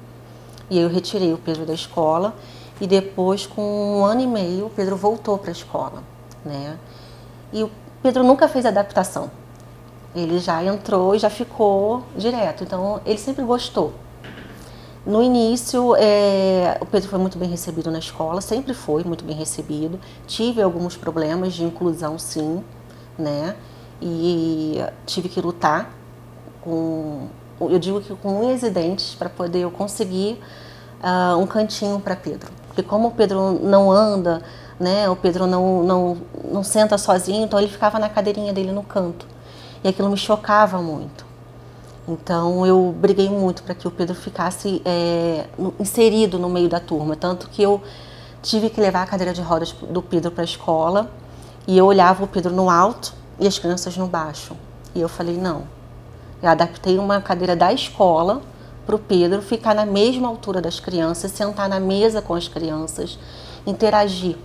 E 0.70 0.80
eu 0.80 0.88
retirei 0.88 1.34
o 1.34 1.38
Pedro 1.38 1.66
da 1.66 1.74
escola 1.74 2.36
e 2.80 2.88
depois, 2.88 3.46
com 3.46 4.00
um 4.00 4.06
ano 4.06 4.22
e 4.22 4.28
meio, 4.28 4.68
o 4.68 4.70
Pedro 4.70 4.96
voltou 4.96 5.38
para 5.38 5.50
a 5.50 5.52
escola, 5.52 6.04
né? 6.46 6.78
E 7.52 7.64
o 7.64 7.72
Pedro 8.02 8.24
nunca 8.24 8.48
fez 8.48 8.66
adaptação. 8.66 9.32
Ele 10.16 10.40
já 10.40 10.64
entrou 10.64 11.16
e 11.16 11.20
já 11.20 11.30
ficou 11.30 12.04
direto. 12.16 12.64
Então, 12.64 13.02
ele 13.06 13.18
sempre 13.18 13.44
gostou. 13.44 13.94
No 15.06 15.24
início, 15.24 15.96
é, 15.96 16.78
o 16.82 16.86
Pedro 16.86 17.10
foi 17.10 17.20
muito 17.20 17.38
bem 17.38 17.50
recebido 17.50 17.90
na 17.90 18.00
escola, 18.00 18.42
sempre 18.42 18.74
foi 18.74 19.04
muito 19.04 19.24
bem 19.24 19.36
recebido. 19.36 20.00
Tive 20.28 20.62
alguns 20.62 20.98
problemas 20.98 21.54
de 21.54 21.64
inclusão, 21.64 22.20
sim, 22.20 22.64
né? 23.18 23.56
E 24.02 24.82
tive 25.06 25.30
que 25.30 25.42
lutar 25.42 25.90
com 26.62 27.28
eu 27.62 27.78
digo 27.78 28.00
que 28.00 28.16
com 28.16 28.40
unhas 28.40 28.64
e 28.64 28.70
dentes 28.70 29.16
para 29.16 29.28
poder 29.28 29.60
eu 29.60 29.72
conseguir 29.72 30.40
uh, 31.04 31.38
um 31.38 31.46
cantinho 31.46 32.00
para 32.00 32.16
Pedro. 32.16 32.52
Porque 32.68 32.84
como 32.84 33.10
o 33.10 33.12
Pedro 33.12 33.60
não 33.62 33.92
anda, 33.92 34.42
né, 34.80 35.10
o 35.10 35.16
Pedro 35.16 35.46
não, 35.46 35.84
não, 35.84 36.18
não 36.50 36.64
senta 36.64 36.98
sozinho, 36.98 37.44
então 37.44 37.60
ele 37.60 37.68
ficava 37.68 38.00
na 38.00 38.08
cadeirinha 38.08 38.54
dele 38.54 38.72
no 38.72 38.84
canto. 38.84 39.26
E 39.84 39.90
aquilo 39.90 40.10
me 40.10 40.18
chocava 40.18 40.82
muito. 40.82 41.26
Então 42.10 42.66
eu 42.66 42.92
briguei 42.98 43.30
muito 43.30 43.62
para 43.62 43.76
que 43.76 43.88
o 43.88 43.92
Pedro 43.92 44.16
ficasse 44.16 44.82
é, 44.84 45.46
inserido 45.80 46.40
no 46.40 46.50
meio 46.50 46.68
da 46.68 46.80
turma, 46.80 47.16
tanto 47.16 47.48
que 47.50 47.62
eu 47.62 47.82
tive 48.42 48.72
que 48.72 48.82
levar 48.82 49.04
a 49.04 49.06
cadeira 49.06 49.32
de 49.32 49.42
rodas 49.42 49.74
do 49.74 50.02
Pedro 50.02 50.32
para 50.32 50.42
a 50.42 50.46
escola 50.46 51.12
e 51.68 51.78
eu 51.78 51.86
olhava 51.86 52.24
o 52.24 52.28
Pedro 52.28 52.52
no 52.52 52.68
alto 52.68 53.14
e 53.40 53.46
as 53.46 53.60
crianças 53.60 53.96
no 53.96 54.08
baixo. 54.08 54.56
E 54.96 55.02
eu 55.02 55.08
falei: 55.08 55.38
não, 55.38 55.64
eu 56.42 56.50
adaptei 56.50 56.98
uma 56.98 57.22
cadeira 57.22 57.56
da 57.56 57.72
escola 57.72 58.42
para 58.88 58.96
o 58.96 59.00
Pedro 59.00 59.40
ficar 59.44 59.76
na 59.76 59.86
mesma 59.86 60.28
altura 60.28 60.60
das 60.60 60.80
crianças, 60.80 61.32
sentar 61.32 61.70
na 61.70 61.80
mesa 61.80 62.24
com 62.24 62.34
as 62.34 62.48
crianças, 62.48 63.20
interagir. 63.68 64.36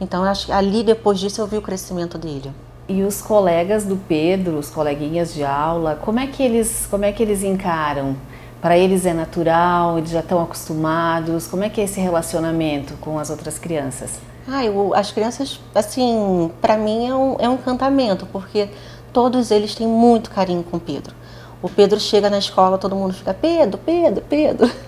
Então, 0.00 0.24
acho 0.24 0.46
que 0.46 0.52
ali 0.52 0.82
depois 0.82 1.20
disso 1.20 1.40
eu 1.40 1.46
vi 1.46 1.56
o 1.56 1.62
crescimento 1.62 2.18
dele. 2.18 2.52
E 2.86 3.02
os 3.02 3.22
colegas 3.22 3.84
do 3.84 3.96
Pedro, 3.96 4.58
os 4.58 4.68
coleguinhas 4.68 5.32
de 5.32 5.42
aula, 5.42 5.98
como 6.02 6.20
é 6.20 6.26
que 6.26 6.42
eles, 6.42 6.86
como 6.90 7.04
é 7.04 7.12
que 7.12 7.22
eles 7.22 7.42
encaram? 7.42 8.14
Para 8.60 8.76
eles 8.76 9.06
é 9.06 9.12
natural, 9.14 9.98
eles 9.98 10.10
já 10.10 10.20
estão 10.20 10.42
acostumados? 10.42 11.46
Como 11.46 11.64
é 11.64 11.68
que 11.70 11.80
é 11.80 11.84
esse 11.84 12.00
relacionamento 12.00 12.94
com 13.00 13.18
as 13.18 13.30
outras 13.30 13.58
crianças? 13.58 14.18
Ah, 14.46 14.64
eu, 14.64 14.94
as 14.94 15.10
crianças, 15.10 15.60
assim, 15.74 16.50
para 16.60 16.76
mim 16.76 17.08
é 17.08 17.14
um, 17.14 17.36
é 17.38 17.48
um 17.48 17.54
encantamento, 17.54 18.26
porque 18.26 18.68
todos 19.12 19.50
eles 19.50 19.74
têm 19.74 19.86
muito 19.86 20.30
carinho 20.30 20.62
com 20.62 20.76
o 20.76 20.80
Pedro. 20.80 21.14
O 21.62 21.68
Pedro 21.68 21.98
chega 21.98 22.28
na 22.28 22.38
escola, 22.38 22.76
todo 22.76 22.94
mundo 22.94 23.14
fica 23.14 23.32
Pedro, 23.32 23.78
Pedro, 23.78 24.22
Pedro. 24.28 24.70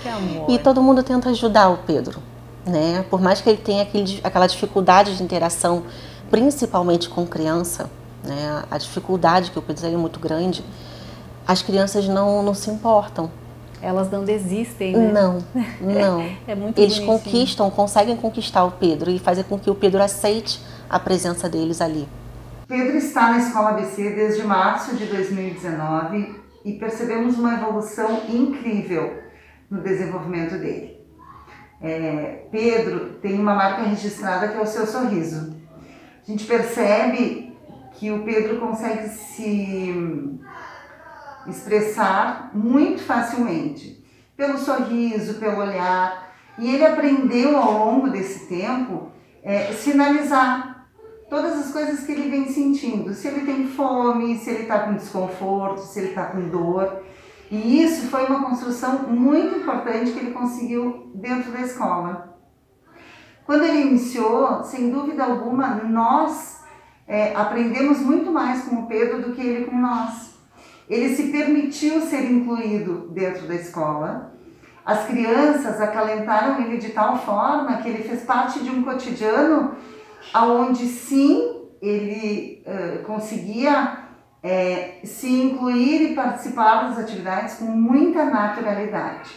Que 0.00 0.08
amor. 0.08 0.48
e 0.48 0.58
todo 0.58 0.80
mundo 0.80 1.02
tenta 1.02 1.28
ajudar 1.30 1.70
o 1.70 1.78
Pedro, 1.78 2.22
né? 2.64 3.04
Por 3.10 3.20
mais 3.20 3.40
que 3.40 3.50
ele 3.50 3.58
tenha 3.58 3.82
aquele, 3.82 4.20
aquela 4.22 4.46
dificuldade 4.46 5.16
de 5.16 5.22
interação, 5.22 5.82
principalmente 6.30 7.08
com 7.08 7.26
criança, 7.26 7.90
né? 8.24 8.62
A 8.70 8.78
dificuldade 8.78 9.50
que 9.50 9.58
o 9.58 9.62
Pedro 9.62 9.82
tem 9.82 9.94
é 9.94 9.96
muito 9.96 10.18
grande. 10.20 10.64
as 11.46 11.62
crianças 11.62 12.06
não, 12.08 12.42
não 12.42 12.54
se 12.54 12.70
importam. 12.70 13.30
Elas 13.80 14.10
não 14.10 14.24
desistem, 14.24 14.96
né? 14.96 15.12
Não, 15.12 15.38
não. 15.80 16.20
É 16.46 16.54
muito 16.54 16.78
Eles 16.78 16.98
bonitinho. 16.98 17.06
conquistam, 17.06 17.70
conseguem 17.70 18.16
conquistar 18.16 18.64
o 18.64 18.72
Pedro 18.72 19.10
e 19.10 19.18
fazer 19.18 19.44
com 19.44 19.58
que 19.58 19.70
o 19.70 19.74
Pedro 19.74 20.02
aceite 20.02 20.60
a 20.90 20.98
presença 20.98 21.48
deles 21.48 21.80
ali. 21.80 22.08
Pedro 22.66 22.96
está 22.98 23.30
na 23.30 23.38
Escola 23.38 23.70
ABC 23.70 24.10
desde 24.10 24.42
março 24.42 24.94
de 24.96 25.06
2019 25.06 26.40
e 26.64 26.72
percebemos 26.74 27.38
uma 27.38 27.54
evolução 27.54 28.20
incrível 28.28 29.22
no 29.70 29.80
desenvolvimento 29.80 30.58
dele. 30.58 30.98
É, 31.80 32.46
Pedro 32.50 33.14
tem 33.22 33.38
uma 33.38 33.54
marca 33.54 33.82
registrada 33.84 34.48
que 34.48 34.58
é 34.58 34.60
o 34.60 34.66
seu 34.66 34.86
sorriso. 34.86 35.56
A 36.28 36.30
gente 36.30 36.44
percebe 36.44 37.56
que 37.94 38.10
o 38.10 38.22
Pedro 38.22 38.60
consegue 38.60 39.08
se 39.08 40.20
expressar 41.46 42.50
muito 42.52 43.02
facilmente 43.02 44.04
pelo 44.36 44.58
sorriso, 44.58 45.40
pelo 45.40 45.56
olhar. 45.56 46.34
E 46.58 46.68
ele 46.68 46.84
aprendeu 46.84 47.56
ao 47.56 47.72
longo 47.72 48.10
desse 48.10 48.46
tempo 48.46 49.10
é, 49.42 49.72
sinalizar 49.72 50.86
todas 51.30 51.60
as 51.60 51.72
coisas 51.72 52.04
que 52.04 52.12
ele 52.12 52.28
vem 52.28 52.46
sentindo. 52.46 53.14
Se 53.14 53.26
ele 53.28 53.46
tem 53.46 53.66
fome, 53.66 54.36
se 54.36 54.50
ele 54.50 54.62
está 54.64 54.80
com 54.80 54.96
desconforto, 54.96 55.80
se 55.80 55.98
ele 55.98 56.08
está 56.08 56.26
com 56.26 56.46
dor. 56.50 57.04
E 57.50 57.82
isso 57.82 58.06
foi 58.08 58.26
uma 58.26 58.44
construção 58.44 59.04
muito 59.04 59.60
importante 59.60 60.12
que 60.12 60.18
ele 60.18 60.32
conseguiu 60.32 61.10
dentro 61.14 61.50
da 61.52 61.62
escola. 61.62 62.27
Quando 63.48 63.64
ele 63.64 63.80
iniciou, 63.80 64.62
sem 64.62 64.90
dúvida 64.90 65.24
alguma, 65.24 65.76
nós 65.76 66.62
é, 67.06 67.34
aprendemos 67.34 67.98
muito 68.00 68.30
mais 68.30 68.64
com 68.64 68.80
o 68.80 68.86
Pedro 68.86 69.22
do 69.22 69.32
que 69.32 69.40
ele 69.40 69.64
com 69.64 69.74
nós. 69.74 70.34
Ele 70.86 71.16
se 71.16 71.32
permitiu 71.32 72.02
ser 72.02 72.30
incluído 72.30 73.08
dentro 73.08 73.48
da 73.48 73.54
escola. 73.54 74.34
As 74.84 75.06
crianças 75.06 75.80
acalentaram 75.80 76.60
ele 76.60 76.76
de 76.76 76.90
tal 76.90 77.18
forma 77.20 77.78
que 77.78 77.88
ele 77.88 78.02
fez 78.02 78.20
parte 78.20 78.60
de 78.60 78.68
um 78.68 78.82
cotidiano 78.82 79.76
aonde 80.34 80.84
sim 80.84 81.70
ele 81.80 82.62
uh, 82.66 83.02
conseguia 83.04 84.10
é, 84.42 85.00
se 85.04 85.26
incluir 85.26 86.10
e 86.10 86.14
participar 86.14 86.88
das 86.88 86.98
atividades 86.98 87.54
com 87.54 87.64
muita 87.64 88.26
naturalidade. 88.26 89.30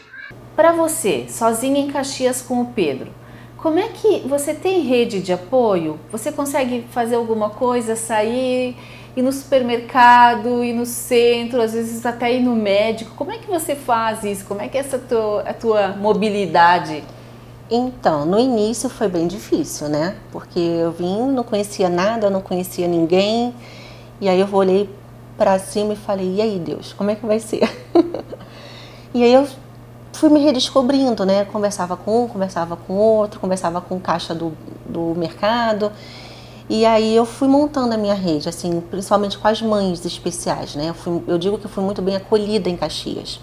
Para 0.54 0.74
você, 0.74 1.28
sozinha 1.30 1.80
em 1.80 1.90
Caxias 1.90 2.42
com 2.42 2.62
o 2.62 2.66
Pedro, 2.74 3.21
como 3.62 3.78
é 3.78 3.90
que 3.90 4.22
você 4.28 4.56
tem 4.56 4.82
rede 4.82 5.22
de 5.22 5.32
apoio? 5.32 6.00
Você 6.12 6.32
consegue 6.32 6.84
fazer 6.90 7.16
alguma 7.16 7.52
coisa, 7.52 7.96
sair, 7.96 8.76
ir 9.16 9.22
no 9.22 9.32
supermercado, 9.32 10.64
ir 10.64 10.74
no 10.74 10.86
centro, 10.86 11.62
às 11.62 11.74
vezes 11.74 12.04
até 12.04 12.34
ir 12.34 12.42
no 12.42 12.56
médico? 12.56 13.12
Como 13.16 13.32
é 13.32 13.38
que 13.38 13.48
você 13.48 13.76
faz 13.76 14.24
isso? 14.24 14.46
Como 14.46 14.62
é 14.62 14.68
que 14.68 14.78
é 14.78 14.82
essa 14.82 14.98
tua, 14.98 15.42
a 15.42 15.54
tua 15.54 15.90
mobilidade? 15.90 17.04
Então, 17.70 18.26
no 18.26 18.40
início 18.40 18.90
foi 18.90 19.08
bem 19.08 19.28
difícil, 19.28 19.88
né? 19.88 20.16
Porque 20.32 20.60
eu 20.60 20.92
vim, 20.92 21.22
não 21.28 21.44
conhecia 21.44 21.88
nada, 21.88 22.32
não 22.32 22.42
conhecia 22.42 22.88
ninguém. 22.88 23.54
E 24.20 24.28
aí 24.28 24.40
eu 24.40 24.50
olhei 24.52 24.90
para 25.38 25.60
cima 25.60 25.94
e 25.94 25.96
falei: 25.96 26.36
"E 26.38 26.42
aí, 26.42 26.60
Deus, 26.60 26.94
como 26.94 27.12
é 27.12 27.16
que 27.16 27.26
vai 27.26 27.40
ser?" 27.40 27.62
e 29.14 29.24
aí 29.24 29.34
eu 29.34 29.48
fui 30.14 30.30
me 30.30 30.40
redescobrindo, 30.40 31.26
né? 31.26 31.46
Conversava 31.46 31.96
com 31.98 32.26
um, 32.26 32.28
conversava 32.28 32.76
com 32.76 32.94
outro, 32.94 33.40
conversava 33.40 33.82
com 33.82 34.00
caixa 34.00 34.34
do, 34.34 34.54
do 34.86 35.14
mercado. 35.16 35.92
E 36.70 36.86
aí 36.86 37.16
eu 37.16 37.26
fui 37.26 37.48
montando 37.48 37.94
a 37.94 37.98
minha 37.98 38.14
rede, 38.14 38.48
assim, 38.48 38.82
principalmente 38.90 39.38
com 39.38 39.48
as 39.48 39.62
mães 39.62 40.06
especiais, 40.06 40.76
né? 40.76 40.90
Eu, 40.90 40.94
fui, 40.94 41.22
eu 41.28 41.38
digo 41.38 41.58
que 41.58 41.68
fui 41.68 41.84
muito 41.84 42.02
bem 42.02 42.16
acolhida 42.16 42.70
em 42.70 42.78
Caxias. 42.78 43.40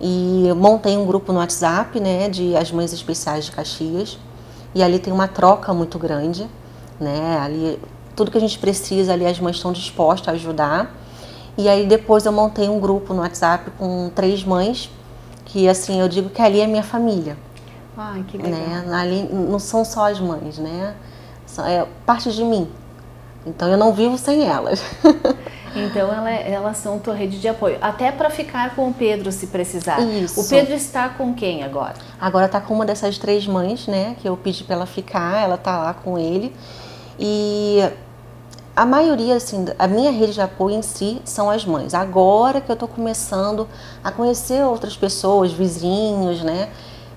E 0.00 0.52
montei 0.56 0.96
um 0.96 1.06
grupo 1.06 1.32
no 1.32 1.38
WhatsApp, 1.38 1.98
né, 2.00 2.28
de 2.28 2.56
as 2.56 2.72
mães 2.72 2.92
especiais 2.92 3.44
de 3.44 3.52
Caxias. 3.52 4.18
E 4.74 4.82
ali 4.82 4.98
tem 4.98 5.12
uma 5.12 5.28
troca 5.28 5.72
muito 5.72 5.98
grande, 5.98 6.48
né? 6.98 7.38
Ali 7.40 7.78
tudo 8.16 8.30
que 8.30 8.36
a 8.36 8.40
gente 8.40 8.58
precisa 8.58 9.12
ali 9.12 9.26
as 9.26 9.38
mães 9.38 9.56
estão 9.56 9.72
dispostas 9.72 10.28
a 10.28 10.32
ajudar. 10.32 10.94
E 11.56 11.68
aí 11.68 11.86
depois 11.86 12.26
eu 12.26 12.32
montei 12.32 12.68
um 12.68 12.80
grupo 12.80 13.14
no 13.14 13.20
WhatsApp 13.20 13.70
com 13.78 14.10
três 14.14 14.42
mães, 14.42 14.90
que 15.44 15.68
assim, 15.68 16.00
eu 16.00 16.08
digo 16.08 16.30
que 16.30 16.40
ali 16.40 16.60
é 16.60 16.66
minha 16.66 16.82
família. 16.82 17.36
Ai, 17.96 18.24
que 18.26 18.38
legal. 18.38 18.52
Né? 18.52 18.94
Ali 18.94 19.28
não 19.32 19.58
são 19.58 19.84
só 19.84 20.10
as 20.10 20.18
mães, 20.18 20.58
né? 20.58 20.94
É 21.66 21.86
parte 22.06 22.32
de 22.32 22.42
mim. 22.42 22.68
Então 23.44 23.68
eu 23.68 23.76
não 23.76 23.92
vivo 23.92 24.16
sem 24.16 24.46
elas. 24.46 24.82
Então 25.74 26.12
ela, 26.12 26.30
elas 26.30 26.76
são 26.76 26.98
tua 26.98 27.14
rede 27.14 27.40
de 27.40 27.48
apoio, 27.48 27.78
até 27.80 28.12
para 28.12 28.28
ficar 28.28 28.74
com 28.74 28.88
o 28.88 28.94
Pedro 28.94 29.32
se 29.32 29.46
precisar. 29.46 30.00
Isso. 30.00 30.40
O 30.40 30.48
Pedro 30.48 30.74
está 30.74 31.08
com 31.08 31.32
quem 31.34 31.62
agora? 31.62 31.94
Agora 32.20 32.48
tá 32.48 32.60
com 32.60 32.74
uma 32.74 32.84
dessas 32.84 33.18
três 33.18 33.46
mães, 33.46 33.86
né? 33.86 34.14
Que 34.20 34.28
eu 34.28 34.36
pedi 34.36 34.64
para 34.64 34.76
ela 34.76 34.86
ficar, 34.86 35.42
ela 35.42 35.56
tá 35.56 35.78
lá 35.78 35.94
com 35.94 36.18
ele. 36.18 36.54
E 37.18 37.80
a 38.74 38.86
maioria, 38.86 39.36
assim, 39.36 39.66
a 39.78 39.86
minha 39.86 40.10
rede 40.10 40.32
de 40.32 40.40
apoio 40.40 40.76
em 40.76 40.82
si 40.82 41.20
são 41.24 41.50
as 41.50 41.64
mães. 41.64 41.92
Agora 41.92 42.60
que 42.60 42.72
eu 42.72 42.76
tô 42.76 42.88
começando 42.88 43.68
a 44.02 44.10
conhecer 44.10 44.64
outras 44.64 44.96
pessoas, 44.96 45.52
vizinhos, 45.52 46.42
né? 46.42 46.70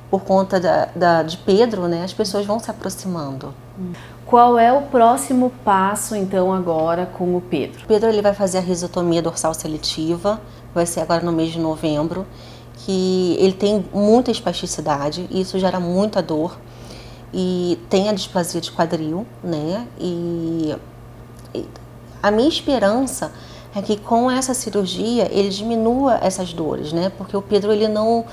Por 0.09 0.21
conta 0.23 0.59
da, 0.59 0.89
da 0.95 1.23
de 1.23 1.37
Pedro, 1.37 1.87
né? 1.87 2.03
As 2.03 2.13
pessoas 2.13 2.45
vão 2.45 2.59
se 2.59 2.69
aproximando. 2.69 3.53
Qual 4.25 4.57
é 4.59 4.73
o 4.73 4.81
próximo 4.83 5.51
passo 5.63 6.15
então 6.15 6.51
agora 6.53 7.05
com 7.05 7.35
o 7.37 7.41
Pedro? 7.41 7.83
O 7.83 7.87
Pedro 7.87 8.09
ele 8.09 8.21
vai 8.21 8.33
fazer 8.33 8.57
a 8.57 8.61
risotomia 8.61 9.21
dorsal 9.21 9.53
seletiva, 9.53 10.41
vai 10.73 10.85
ser 10.85 11.01
agora 11.01 11.23
no 11.23 11.31
mês 11.31 11.51
de 11.51 11.59
novembro, 11.59 12.25
que 12.77 13.37
ele 13.39 13.53
tem 13.53 13.85
muita 13.93 14.31
espasticidade 14.31 15.27
e 15.29 15.41
isso 15.41 15.57
gera 15.57 15.79
muita 15.79 16.21
dor 16.21 16.57
e 17.33 17.79
tem 17.89 18.09
a 18.09 18.13
displasia 18.13 18.59
de 18.59 18.71
quadril, 18.71 19.25
né? 19.43 19.87
E 19.99 20.75
a 22.21 22.31
minha 22.31 22.49
esperança 22.49 23.31
é 23.75 23.81
que 23.81 23.97
com 23.97 24.31
essa 24.31 24.53
cirurgia 24.53 25.27
ele 25.31 25.49
diminua 25.49 26.15
essas 26.21 26.53
dores, 26.53 26.91
né? 26.93 27.11
Porque 27.17 27.35
o 27.35 27.41
Pedro 27.41 27.71
ele 27.71 27.87
não 27.87 28.25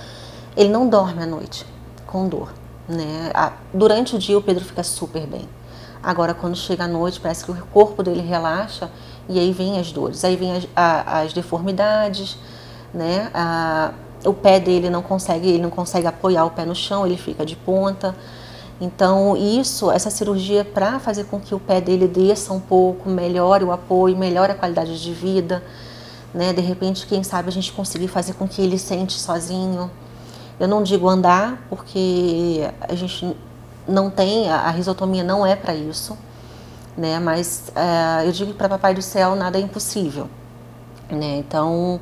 ele 0.57 0.69
não 0.69 0.89
dorme 0.89 1.23
à 1.23 1.27
noite 1.27 1.67
com 2.07 2.29
dor, 2.29 2.53
né? 2.89 3.31
Durante 3.73 4.15
o 4.15 4.19
dia 4.19 4.39
o 4.39 4.43
Pedro 4.43 4.65
fica 4.65 4.83
super 4.83 5.27
bem. 5.27 5.49
Agora, 6.03 6.35
quando 6.35 6.57
chega 6.57 6.85
à 6.85 6.89
noite, 6.89 7.21
parece 7.21 7.45
que 7.45 7.51
o 7.51 7.67
corpo 7.73 8.03
dele 8.03 8.21
relaxa 8.21 8.91
e 9.29 9.39
aí 9.39 9.53
vem 9.53 9.79
as 9.79 9.93
dores, 9.93 10.25
aí 10.25 10.37
vem 10.37 10.57
as, 10.57 10.67
a, 10.75 11.21
as 11.21 11.33
deformidades, 11.33 12.37
né? 12.93 13.31
A, 13.33 13.93
o 14.25 14.33
pé 14.33 14.59
dele 14.59 14.91
não 14.91 15.03
consegue, 15.03 15.49
ele 15.49 15.63
não 15.63 15.71
consegue 15.71 16.07
apoiar 16.07 16.45
o 16.45 16.51
pé 16.51 16.65
no 16.65 16.75
chão, 16.75 17.07
ele 17.07 17.17
fica 17.17 17.45
de 17.45 17.57
ponta. 17.57 18.15
Então, 18.81 19.37
isso, 19.37 19.91
essa 19.91 20.11
cirurgia 20.11 20.65
para 20.65 20.99
fazer 20.99 21.25
com 21.25 21.39
que 21.39 21.55
o 21.55 21.61
pé 21.61 21.81
dele 21.81 22.09
desça 22.09 22.53
um 22.53 22.61
pouco, 22.61 23.09
melhore 23.09 23.65
o 23.65 23.71
apoio, 23.71 24.17
melhore 24.17 24.53
a 24.53 24.55
qualidade 24.55 25.01
de 25.01 25.13
vida, 25.13 25.63
né? 26.35 26.53
De 26.53 26.61
repente, 26.61 27.07
quem 27.07 27.23
sabe 27.23 27.49
a 27.49 27.53
gente 27.53 27.73
conseguir 27.73 28.09
fazer 28.09 28.33
com 28.35 28.49
que 28.49 28.61
ele 28.61 28.79
sente 28.79 29.13
sozinho. 29.13 29.91
Eu 30.59 30.67
não 30.67 30.83
digo 30.83 31.09
andar, 31.09 31.65
porque 31.69 32.69
a 32.81 32.95
gente 32.95 33.37
não 33.87 34.11
tem, 34.11 34.51
a 34.51 34.71
risotomia 34.71 35.23
não 35.23 35.47
é 35.47 35.55
para 35.55 35.75
isso, 35.75 36.17
né? 36.97 37.19
Mas 37.19 37.71
é, 37.75 38.27
eu 38.27 38.33
digo 38.33 38.53
para 38.55 38.69
Papai 38.69 38.95
do 38.95 39.03
Céu 39.03 39.35
nada 39.35 39.59
é 39.59 39.61
impossível, 39.61 40.29
né? 41.11 41.39
Então 41.39 42.01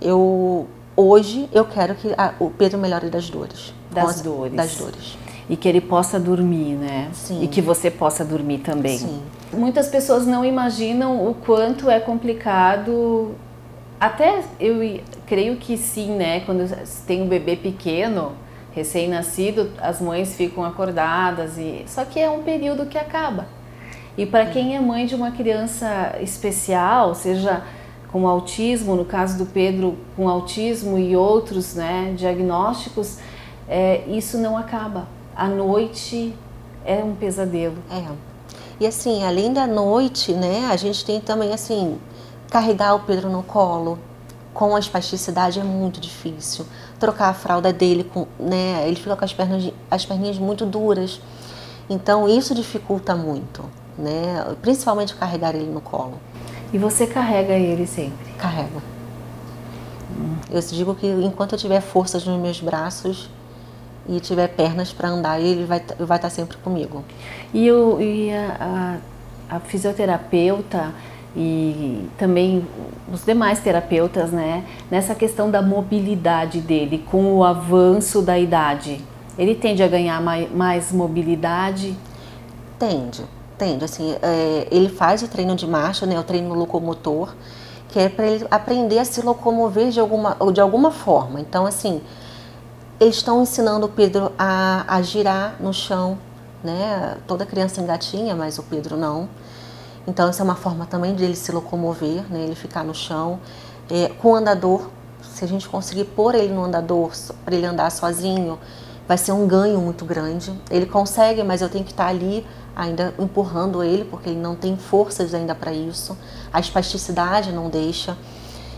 eu 0.00 0.66
hoje 0.96 1.48
eu 1.52 1.64
quero 1.64 1.94
que 1.94 2.12
a, 2.16 2.34
o 2.38 2.50
Pedro 2.50 2.78
melhore 2.78 3.08
das 3.08 3.30
dores, 3.30 3.72
das 3.90 4.20
dores, 4.20 4.54
das 4.54 4.74
dores 4.76 5.25
e 5.48 5.56
que 5.56 5.68
ele 5.68 5.80
possa 5.80 6.18
dormir, 6.18 6.74
né? 6.74 7.08
Sim. 7.12 7.42
E 7.42 7.48
que 7.48 7.60
você 7.60 7.90
possa 7.90 8.24
dormir 8.24 8.58
também. 8.58 8.98
Sim. 8.98 9.22
Muitas 9.52 9.88
pessoas 9.88 10.26
não 10.26 10.44
imaginam 10.44 11.28
o 11.28 11.34
quanto 11.34 11.88
é 11.88 12.00
complicado. 12.00 13.34
Até 14.00 14.42
eu 14.58 15.00
creio 15.26 15.56
que 15.56 15.76
sim, 15.76 16.16
né? 16.16 16.40
Quando 16.40 16.68
tem 17.06 17.22
um 17.22 17.28
bebê 17.28 17.56
pequeno, 17.56 18.32
recém-nascido, 18.72 19.70
as 19.80 20.00
mães 20.00 20.34
ficam 20.34 20.64
acordadas 20.64 21.56
e 21.56 21.84
só 21.86 22.04
que 22.04 22.20
é 22.20 22.28
um 22.28 22.42
período 22.42 22.86
que 22.86 22.98
acaba. 22.98 23.46
E 24.18 24.26
para 24.26 24.46
quem 24.46 24.76
é 24.76 24.80
mãe 24.80 25.06
de 25.06 25.14
uma 25.14 25.30
criança 25.30 26.16
especial, 26.20 27.14
seja 27.14 27.62
com 28.10 28.26
autismo, 28.26 28.96
no 28.96 29.04
caso 29.04 29.38
do 29.38 29.46
Pedro 29.46 29.96
com 30.16 30.28
autismo 30.28 30.98
e 30.98 31.14
outros, 31.14 31.74
né, 31.74 32.14
diagnósticos, 32.16 33.18
é, 33.68 34.04
isso 34.08 34.38
não 34.38 34.56
acaba. 34.56 35.15
A 35.36 35.48
noite 35.48 36.34
é 36.82 37.04
um 37.04 37.14
pesadelo. 37.14 37.76
É. 37.90 38.10
E 38.80 38.86
assim, 38.86 39.22
além 39.22 39.52
da 39.52 39.66
noite, 39.66 40.32
né, 40.32 40.66
a 40.70 40.76
gente 40.76 41.04
tem 41.04 41.20
também 41.20 41.52
assim 41.52 41.98
carregar 42.50 42.94
o 42.94 43.00
Pedro 43.00 43.28
no 43.28 43.42
colo, 43.42 43.98
com 44.54 44.74
a 44.74 44.78
espasticidade 44.78 45.60
é 45.60 45.62
muito 45.62 46.00
difícil. 46.00 46.64
Trocar 46.98 47.28
a 47.28 47.34
fralda 47.34 47.70
dele, 47.70 48.02
com, 48.04 48.26
né, 48.38 48.86
ele 48.86 48.96
fica 48.96 49.14
com 49.14 49.24
as, 49.26 49.34
pernas, 49.34 49.70
as 49.90 50.06
perninhas 50.06 50.38
muito 50.38 50.64
duras. 50.64 51.20
Então 51.90 52.26
isso 52.26 52.54
dificulta 52.54 53.14
muito, 53.14 53.62
né? 53.98 54.56
principalmente 54.62 55.14
carregar 55.14 55.54
ele 55.54 55.70
no 55.70 55.82
colo. 55.82 56.18
E 56.72 56.78
você 56.78 57.06
carrega 57.06 57.52
ele 57.52 57.86
sempre? 57.86 58.32
Carrego. 58.38 58.82
Eu 60.50 60.60
digo 60.60 60.94
que 60.94 61.06
enquanto 61.06 61.52
eu 61.52 61.58
tiver 61.58 61.82
forças 61.82 62.24
nos 62.24 62.40
meus 62.40 62.58
braços 62.60 63.28
e 64.08 64.20
tiver 64.20 64.48
pernas 64.48 64.92
para 64.92 65.08
andar, 65.08 65.40
ele 65.40 65.64
vai 65.64 65.82
vai 65.98 66.18
estar 66.18 66.30
sempre 66.30 66.56
comigo. 66.58 67.04
E, 67.52 67.70
o, 67.70 68.00
e 68.00 68.32
a, 68.32 68.98
a, 69.50 69.56
a 69.56 69.60
fisioterapeuta 69.60 70.92
e 71.36 72.08
também 72.16 72.66
os 73.12 73.24
demais 73.24 73.60
terapeutas, 73.60 74.30
né, 74.30 74.64
nessa 74.90 75.14
questão 75.14 75.50
da 75.50 75.60
mobilidade 75.60 76.60
dele 76.60 77.04
com 77.10 77.34
o 77.36 77.44
avanço 77.44 78.22
da 78.22 78.38
idade, 78.38 79.04
ele 79.38 79.54
tende 79.54 79.82
a 79.82 79.88
ganhar 79.88 80.20
mais, 80.22 80.50
mais 80.50 80.90
mobilidade? 80.92 81.94
Tende, 82.78 83.22
tende. 83.58 83.84
Assim, 83.84 84.16
é, 84.22 84.66
ele 84.70 84.88
faz 84.88 85.22
o 85.22 85.28
treino 85.28 85.54
de 85.54 85.66
marcha, 85.66 86.06
né, 86.06 86.18
o 86.18 86.22
treino 86.22 86.54
locomotor, 86.54 87.34
que 87.90 87.98
é 87.98 88.08
para 88.08 88.26
ele 88.26 88.46
aprender 88.50 88.98
a 88.98 89.04
se 89.04 89.20
locomover 89.20 89.90
de 89.90 90.00
alguma, 90.00 90.36
de 90.52 90.60
alguma 90.60 90.90
forma. 90.90 91.38
Então, 91.38 91.66
assim, 91.66 92.00
eles 92.98 93.16
estão 93.16 93.42
ensinando 93.42 93.86
o 93.86 93.88
Pedro 93.88 94.32
a, 94.38 94.84
a 94.88 95.02
girar 95.02 95.56
no 95.60 95.72
chão, 95.72 96.18
né? 96.64 97.16
Toda 97.26 97.44
criança 97.44 97.80
engatinha, 97.80 98.34
mas 98.34 98.58
o 98.58 98.62
Pedro 98.62 98.96
não. 98.96 99.28
Então, 100.06 100.28
essa 100.28 100.42
é 100.42 100.44
uma 100.44 100.54
forma 100.54 100.86
também 100.86 101.14
de 101.14 101.24
ele 101.24 101.36
se 101.36 101.50
locomover, 101.52 102.24
né? 102.30 102.44
ele 102.44 102.54
ficar 102.54 102.84
no 102.84 102.94
chão. 102.94 103.40
É, 103.90 104.08
com 104.08 104.32
o 104.32 104.34
andador, 104.34 104.88
se 105.20 105.44
a 105.44 105.48
gente 105.48 105.68
conseguir 105.68 106.04
pôr 106.04 106.34
ele 106.34 106.52
no 106.52 106.64
andador 106.64 107.10
para 107.44 107.54
ele 107.54 107.66
andar 107.66 107.90
sozinho, 107.90 108.58
vai 109.06 109.18
ser 109.18 109.32
um 109.32 109.46
ganho 109.46 109.80
muito 109.80 110.04
grande. 110.04 110.52
Ele 110.70 110.86
consegue, 110.86 111.42
mas 111.42 111.60
eu 111.60 111.68
tenho 111.68 111.84
que 111.84 111.90
estar 111.90 112.06
ali 112.06 112.46
ainda 112.74 113.12
empurrando 113.18 113.82
ele, 113.82 114.04
porque 114.04 114.30
ele 114.30 114.40
não 114.40 114.54
tem 114.54 114.76
forças 114.76 115.34
ainda 115.34 115.54
para 115.54 115.72
isso. 115.72 116.16
A 116.52 116.60
espasticidade 116.60 117.52
não 117.52 117.68
deixa. 117.68 118.16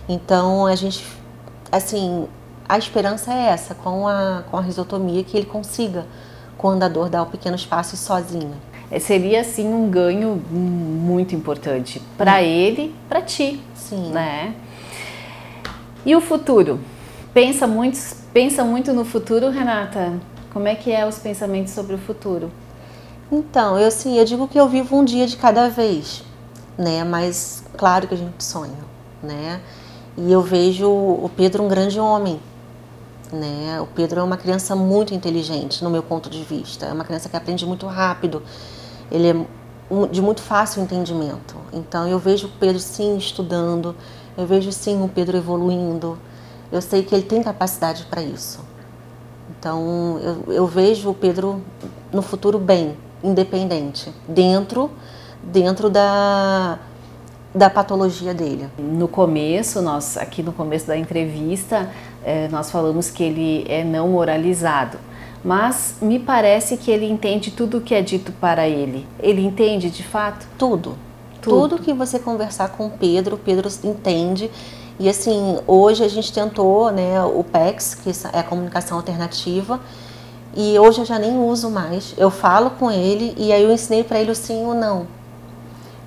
Então, 0.08 0.66
a 0.66 0.74
gente, 0.74 1.04
assim, 1.70 2.26
a 2.68 2.76
esperança 2.76 3.32
é 3.32 3.46
essa, 3.46 3.74
com 3.74 4.06
a, 4.06 4.42
com 4.50 4.56
a 4.56 4.60
risotomia, 4.60 5.24
que 5.24 5.36
ele 5.36 5.46
consiga, 5.46 6.06
com 6.58 6.68
o 6.68 6.70
andador, 6.70 7.08
dar 7.08 7.22
o 7.22 7.26
pequeno 7.26 7.56
espaço 7.56 7.96
sozinho. 7.96 8.54
É, 8.90 8.98
seria 8.98 9.40
assim 9.40 9.66
um 9.66 9.88
ganho 9.90 10.42
muito 10.50 11.34
importante 11.34 12.00
para 12.16 12.34
hum. 12.34 12.44
ele, 12.44 12.94
para 13.08 13.22
ti, 13.22 13.60
Sim. 13.74 14.10
né? 14.10 14.54
E 16.04 16.14
o 16.14 16.20
futuro? 16.20 16.80
Pensa 17.32 17.66
muito, 17.66 17.98
pensa 18.32 18.64
muito 18.64 18.92
no 18.92 19.04
futuro, 19.04 19.50
Renata? 19.50 20.14
Como 20.52 20.66
é 20.66 20.74
que 20.74 20.90
é 20.90 21.06
os 21.06 21.18
pensamentos 21.18 21.72
sobre 21.72 21.94
o 21.94 21.98
futuro? 21.98 22.50
Então, 23.30 23.78
eu 23.78 23.88
assim, 23.88 24.18
eu 24.18 24.24
digo 24.24 24.48
que 24.48 24.58
eu 24.58 24.68
vivo 24.68 24.96
um 24.96 25.04
dia 25.04 25.26
de 25.26 25.36
cada 25.36 25.68
vez, 25.68 26.24
né? 26.76 27.04
Mas 27.04 27.62
claro 27.76 28.08
que 28.08 28.14
a 28.14 28.16
gente 28.16 28.42
sonha, 28.42 28.78
né? 29.22 29.60
E 30.16 30.32
eu 30.32 30.42
vejo 30.42 30.88
o 30.88 31.30
Pedro 31.36 31.62
um 31.62 31.68
grande 31.68 32.00
homem, 32.00 32.40
né? 33.32 33.80
O 33.80 33.86
Pedro 33.86 34.20
é 34.20 34.22
uma 34.22 34.36
criança 34.36 34.74
muito 34.76 35.14
inteligente, 35.14 35.82
no 35.82 35.90
meu 35.90 36.02
ponto 36.02 36.28
de 36.30 36.42
vista. 36.42 36.86
É 36.86 36.92
uma 36.92 37.04
criança 37.04 37.28
que 37.28 37.36
aprende 37.36 37.64
muito 37.66 37.86
rápido 37.86 38.42
ele 39.10 39.28
é 39.28 39.36
de 40.10 40.20
muito 40.20 40.42
fácil 40.42 40.82
entendimento. 40.82 41.56
Então 41.72 42.06
eu 42.06 42.18
vejo 42.18 42.46
o 42.46 42.50
Pedro 42.50 42.78
sim 42.78 43.16
estudando, 43.16 43.94
eu 44.36 44.46
vejo 44.46 44.70
sim 44.70 45.02
o 45.02 45.08
Pedro 45.08 45.36
evoluindo. 45.36 46.18
Eu 46.70 46.82
sei 46.82 47.02
que 47.02 47.14
ele 47.14 47.24
tem 47.24 47.42
capacidade 47.42 48.04
para 48.04 48.20
isso. 48.20 48.60
Então 49.50 50.20
eu, 50.22 50.52
eu 50.52 50.66
vejo 50.66 51.10
o 51.10 51.14
Pedro 51.14 51.62
no 52.12 52.20
futuro 52.20 52.58
bem, 52.58 52.96
independente, 53.24 54.12
dentro 54.26 54.90
dentro 55.42 55.88
da 55.88 56.78
da 57.54 57.70
patologia 57.70 58.34
dele. 58.34 58.68
No 58.78 59.08
começo, 59.08 59.80
nós 59.80 60.18
aqui 60.18 60.42
no 60.42 60.52
começo 60.52 60.86
da 60.86 60.98
entrevista, 60.98 61.90
eh, 62.24 62.48
nós 62.50 62.70
falamos 62.70 63.10
que 63.10 63.22
ele 63.22 63.64
é 63.68 63.84
não 63.84 64.08
moralizado 64.08 64.98
mas 65.42 65.94
me 66.00 66.18
parece 66.18 66.76
que 66.76 66.90
ele 66.90 67.06
entende 67.06 67.50
tudo 67.50 67.78
o 67.78 67.80
que 67.80 67.94
é 67.94 68.02
dito 68.02 68.32
para 68.32 68.68
ele. 68.68 69.06
Ele 69.20 69.44
entende 69.44 69.90
de 69.90 70.02
fato? 70.02 70.46
Tudo. 70.58 70.96
Tudo, 71.40 71.76
tudo 71.76 71.82
que 71.82 71.92
você 71.92 72.18
conversar 72.18 72.70
com 72.70 72.90
Pedro, 72.90 73.38
Pedro 73.38 73.68
entende. 73.84 74.50
E 74.98 75.08
assim, 75.08 75.58
hoje 75.66 76.02
a 76.02 76.08
gente 76.08 76.32
tentou, 76.32 76.90
né, 76.90 77.22
o 77.22 77.44
PEX, 77.44 77.94
que 77.94 78.10
é 78.32 78.40
a 78.40 78.42
comunicação 78.42 78.96
alternativa, 78.96 79.80
e 80.56 80.76
hoje 80.76 81.02
eu 81.02 81.04
já 81.04 81.18
nem 81.20 81.38
uso 81.38 81.70
mais. 81.70 82.14
Eu 82.18 82.30
falo 82.30 82.70
com 82.70 82.90
ele 82.90 83.32
e 83.36 83.52
aí 83.52 83.62
eu 83.62 83.70
ensinei 83.70 84.02
para 84.02 84.18
ele 84.18 84.32
o 84.32 84.34
sim 84.34 84.64
ou 84.64 84.74
não. 84.74 85.06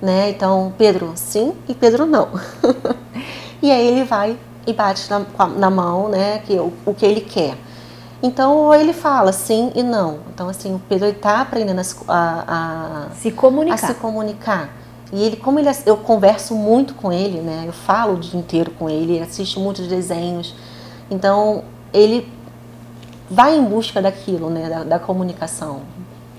Né? 0.00 0.28
Então, 0.30 0.74
Pedro, 0.76 1.12
sim 1.14 1.54
e 1.66 1.74
Pedro 1.74 2.04
não. 2.04 2.28
e 3.62 3.70
aí 3.70 3.86
ele 3.86 4.04
vai 4.04 4.36
e 4.66 4.72
bate 4.72 5.08
na, 5.10 5.24
na 5.56 5.70
mão, 5.70 6.08
né, 6.08 6.38
que 6.38 6.54
o, 6.54 6.72
o 6.86 6.94
que 6.94 7.04
ele 7.04 7.20
quer. 7.20 7.56
Então 8.22 8.72
ele 8.72 8.92
fala 8.92 9.32
sim 9.32 9.72
e 9.74 9.82
não. 9.82 10.20
Então 10.32 10.48
assim 10.48 10.74
o 10.74 10.78
Pedro 10.78 11.08
está 11.08 11.40
aprendendo 11.40 11.80
a, 12.08 12.44
a, 13.08 13.14
se 13.16 13.32
comunicar. 13.32 13.74
A 13.74 13.78
se 13.88 13.94
comunicar. 13.94 14.68
E 15.12 15.22
ele, 15.22 15.36
como 15.36 15.58
ele, 15.58 15.68
eu 15.84 15.96
converso 15.96 16.54
muito 16.54 16.94
com 16.94 17.12
ele, 17.12 17.40
né? 17.40 17.64
Eu 17.66 17.72
falo 17.72 18.14
o 18.14 18.16
dia 18.18 18.38
inteiro 18.38 18.70
com 18.70 18.88
ele, 18.88 19.20
assiste 19.20 19.58
muitos 19.58 19.86
desenhos. 19.86 20.54
Então 21.10 21.64
ele 21.92 22.32
vai 23.28 23.56
em 23.56 23.64
busca 23.64 24.00
daquilo, 24.00 24.48
né? 24.48 24.70
Da, 24.70 24.84
da 24.84 24.98
comunicação. 24.98 25.80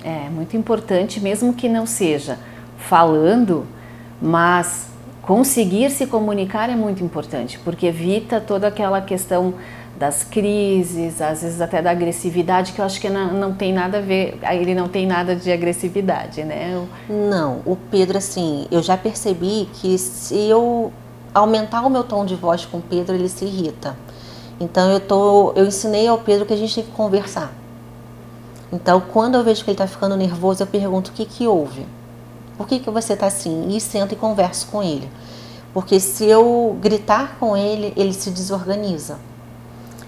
É 0.03 0.29
muito 0.29 0.55
importante, 0.57 1.19
mesmo 1.19 1.53
que 1.53 1.69
não 1.69 1.85
seja 1.85 2.39
falando, 2.77 3.65
mas 4.21 4.87
conseguir 5.23 5.89
se 5.89 6.05
comunicar 6.05 6.69
é 6.69 6.75
muito 6.75 7.03
importante, 7.03 7.57
porque 7.63 7.87
evita 7.87 8.39
toda 8.39 8.67
aquela 8.67 9.01
questão 9.01 9.53
das 9.97 10.23
crises, 10.23 11.21
às 11.21 11.41
vezes 11.41 11.61
até 11.61 11.81
da 11.81 11.91
agressividade, 11.91 12.73
que 12.73 12.81
eu 12.81 12.85
acho 12.85 12.99
que 12.99 13.09
não, 13.09 13.33
não 13.33 13.53
tem 13.53 13.71
nada 13.71 13.99
a 13.99 14.01
ver, 14.01 14.37
ele 14.51 14.75
não 14.75 14.89
tem 14.89 15.07
nada 15.07 15.33
de 15.33 15.49
agressividade, 15.49 16.43
né? 16.43 16.85
Não, 17.09 17.61
o 17.65 17.77
Pedro, 17.89 18.17
assim, 18.17 18.67
eu 18.69 18.81
já 18.81 18.97
percebi 18.97 19.69
que 19.73 19.97
se 19.97 20.35
eu 20.35 20.91
aumentar 21.33 21.85
o 21.85 21.89
meu 21.89 22.03
tom 22.03 22.25
de 22.25 22.35
voz 22.35 22.65
com 22.65 22.77
o 22.77 22.81
Pedro, 22.81 23.15
ele 23.15 23.29
se 23.29 23.45
irrita. 23.45 23.95
Então 24.59 24.91
eu, 24.91 24.99
tô, 24.99 25.53
eu 25.55 25.65
ensinei 25.65 26.07
ao 26.07 26.17
Pedro 26.17 26.45
que 26.45 26.53
a 26.53 26.57
gente 26.57 26.75
tem 26.75 26.83
que 26.83 26.91
conversar. 26.91 27.53
Então 28.73 28.99
quando 28.99 29.35
eu 29.35 29.43
vejo 29.43 29.63
que 29.63 29.69
ele 29.69 29.75
está 29.75 29.87
ficando 29.87 30.17
nervoso, 30.17 30.63
eu 30.63 30.67
pergunto 30.67 31.11
o 31.11 31.13
que, 31.13 31.25
que 31.25 31.47
houve. 31.47 31.85
Por 32.57 32.67
que, 32.67 32.79
que 32.79 32.89
você 32.89 33.13
está 33.13 33.27
assim? 33.27 33.69
E 33.69 33.81
sento 33.81 34.13
e 34.13 34.15
converso 34.15 34.67
com 34.67 34.81
ele. 34.83 35.09
Porque 35.73 35.99
se 35.99 36.25
eu 36.25 36.77
gritar 36.79 37.37
com 37.39 37.57
ele, 37.57 37.93
ele 37.95 38.13
se 38.13 38.29
desorganiza. 38.29 39.17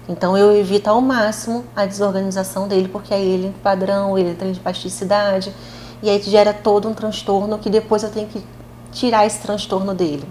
Então 0.08 0.36
eu 0.38 0.56
evito 0.56 0.88
ao 0.88 1.00
máximo 1.00 1.64
a 1.74 1.84
desorganização 1.84 2.68
dele, 2.68 2.88
porque 2.88 3.12
aí 3.12 3.26
ele 3.26 3.48
entra 3.48 3.60
padrão, 3.62 4.16
ele 4.16 4.30
entra 4.30 4.50
de 4.52 4.60
plasticidade, 4.60 5.52
e 6.00 6.08
aí 6.08 6.22
gera 6.22 6.54
todo 6.54 6.88
um 6.88 6.94
transtorno 6.94 7.58
que 7.58 7.68
depois 7.68 8.04
eu 8.04 8.10
tenho 8.10 8.28
que 8.28 8.42
tirar 8.92 9.26
esse 9.26 9.40
transtorno 9.40 9.92
dele. 9.92 10.26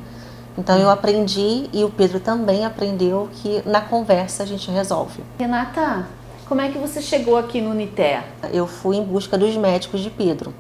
Então 0.58 0.78
eu 0.80 0.90
aprendi 0.90 1.70
e 1.74 1.84
o 1.84 1.90
Pedro 1.90 2.22
também 2.22 2.64
aprendeu 2.64 3.28
que 3.34 3.62
na 3.66 3.82
conversa 3.82 4.44
a 4.44 4.46
gente 4.46 4.72
resolve. 4.72 5.22
Renata, 5.38 6.08
como 6.48 6.62
é 6.62 6.70
que 6.70 6.78
você 6.78 7.02
chegou 7.02 7.36
aqui 7.36 7.60
no 7.60 7.72
Unitea? 7.72 8.24
Eu 8.54 8.66
fui 8.66 8.96
em 8.96 9.04
busca 9.04 9.38
dos 9.38 9.58
médicos 9.58 10.00
de 10.00 10.10
Pedro. 10.10 10.54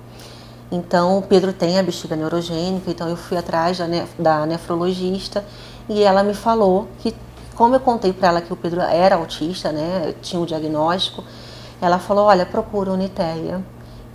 Então 0.72 1.20
o 1.20 1.22
Pedro 1.22 1.54
tem 1.54 1.78
a 1.78 1.84
bexiga 1.84 2.16
neurogênica, 2.16 2.90
então 2.90 3.08
eu 3.08 3.16
fui 3.16 3.38
atrás 3.38 3.78
da, 3.78 3.88
nef 3.88 4.10
da 4.20 4.46
nefrologista 4.46 5.46
e 5.88 6.02
ela 6.02 6.24
me 6.24 6.34
falou 6.34 6.88
que 7.00 7.16
como 7.56 7.76
eu 7.76 7.80
contei 7.80 8.12
para 8.12 8.28
ela 8.28 8.42
que 8.42 8.52
o 8.52 8.56
Pedro 8.56 8.82
era 8.82 9.16
autista, 9.16 9.72
né, 9.72 10.14
tinha 10.22 10.40
o 10.40 10.44
um 10.44 10.46
diagnóstico, 10.46 11.24
ela 11.82 12.00
falou: 12.00 12.26
olha, 12.26 12.46
procura 12.46 12.92
Uniteia, 12.92 13.64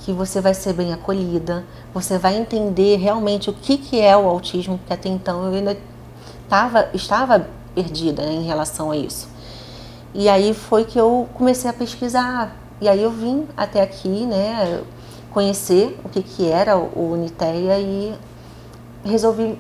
que 0.01 0.13
você 0.13 0.41
vai 0.41 0.55
ser 0.55 0.73
bem 0.73 0.93
acolhida, 0.93 1.65
você 1.93 2.19
vai 2.19 2.37
entender 2.37 2.97
realmente 2.97 3.49
o 3.49 3.53
que, 3.53 3.79
que 3.79 4.01
é 4.01 4.17
o 4.17 4.29
autismo, 4.29 4.79
porque 4.79 4.93
até 4.93 5.09
então 5.09 5.47
eu 5.47 5.55
ainda 5.55 5.77
tava, 6.49 6.89
estava 6.93 7.49
perdida 7.75 8.23
né, 8.23 8.33
em 8.33 8.45
relação 8.45 8.91
a 8.91 8.97
isso. 8.97 9.29
E 10.13 10.29
aí 10.29 10.53
foi 10.53 10.85
que 10.85 10.99
eu 10.99 11.29
comecei 11.35 11.71
a 11.71 11.73
pesquisar, 11.73 12.57
e 12.81 12.89
aí 12.89 13.03
eu 13.03 13.11
vim 13.11 13.47
até 13.57 13.81
aqui, 13.81 14.27
né, 14.27 14.83
conhecer 15.31 15.99
o 16.05 16.09
que, 16.09 16.23
que 16.23 16.51
era 16.51 16.77
o 16.77 17.13
Uniteia 17.13 17.79
e 17.79 18.15
resolvi 19.05 19.59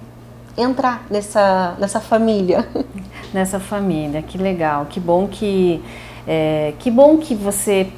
entrar 0.56 1.06
nessa, 1.10 1.76
nessa 1.78 2.00
família. 2.00 2.68
Nessa 3.32 3.60
família, 3.60 4.22
que 4.22 4.36
legal, 4.36 4.86
que 4.86 4.98
bom 4.98 5.28
que 5.28 5.80
é, 6.26 6.74
que 6.80 6.90
bom 6.90 7.16
que 7.18 7.32
você 7.32 7.88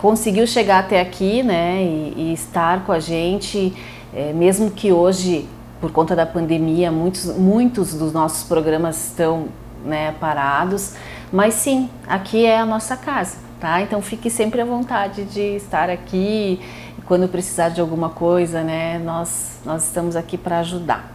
conseguiu 0.00 0.44
chegar 0.44 0.80
até 0.80 1.00
aqui, 1.00 1.40
né, 1.40 1.80
e, 1.80 2.14
e 2.16 2.32
estar 2.32 2.84
com 2.84 2.90
a 2.90 2.98
gente, 2.98 3.72
é, 4.12 4.32
mesmo 4.32 4.72
que 4.72 4.92
hoje 4.92 5.48
por 5.80 5.92
conta 5.92 6.16
da 6.16 6.26
pandemia 6.26 6.90
muitos 6.90 7.26
muitos 7.36 7.94
dos 7.94 8.12
nossos 8.12 8.42
programas 8.42 9.10
estão 9.10 9.46
né, 9.84 10.16
parados, 10.18 10.94
mas 11.32 11.54
sim, 11.54 11.88
aqui 12.08 12.44
é 12.44 12.58
a 12.58 12.66
nossa 12.66 12.96
casa, 12.96 13.36
tá? 13.60 13.80
Então 13.80 14.02
fique 14.02 14.28
sempre 14.28 14.60
à 14.60 14.64
vontade 14.64 15.24
de 15.24 15.54
estar 15.54 15.88
aqui 15.88 16.60
quando 17.06 17.28
precisar 17.28 17.68
de 17.70 17.80
alguma 17.80 18.10
coisa, 18.10 18.62
né? 18.62 18.98
Nós 18.98 19.52
nós 19.64 19.84
estamos 19.84 20.16
aqui 20.16 20.36
para 20.36 20.58
ajudar. 20.58 21.12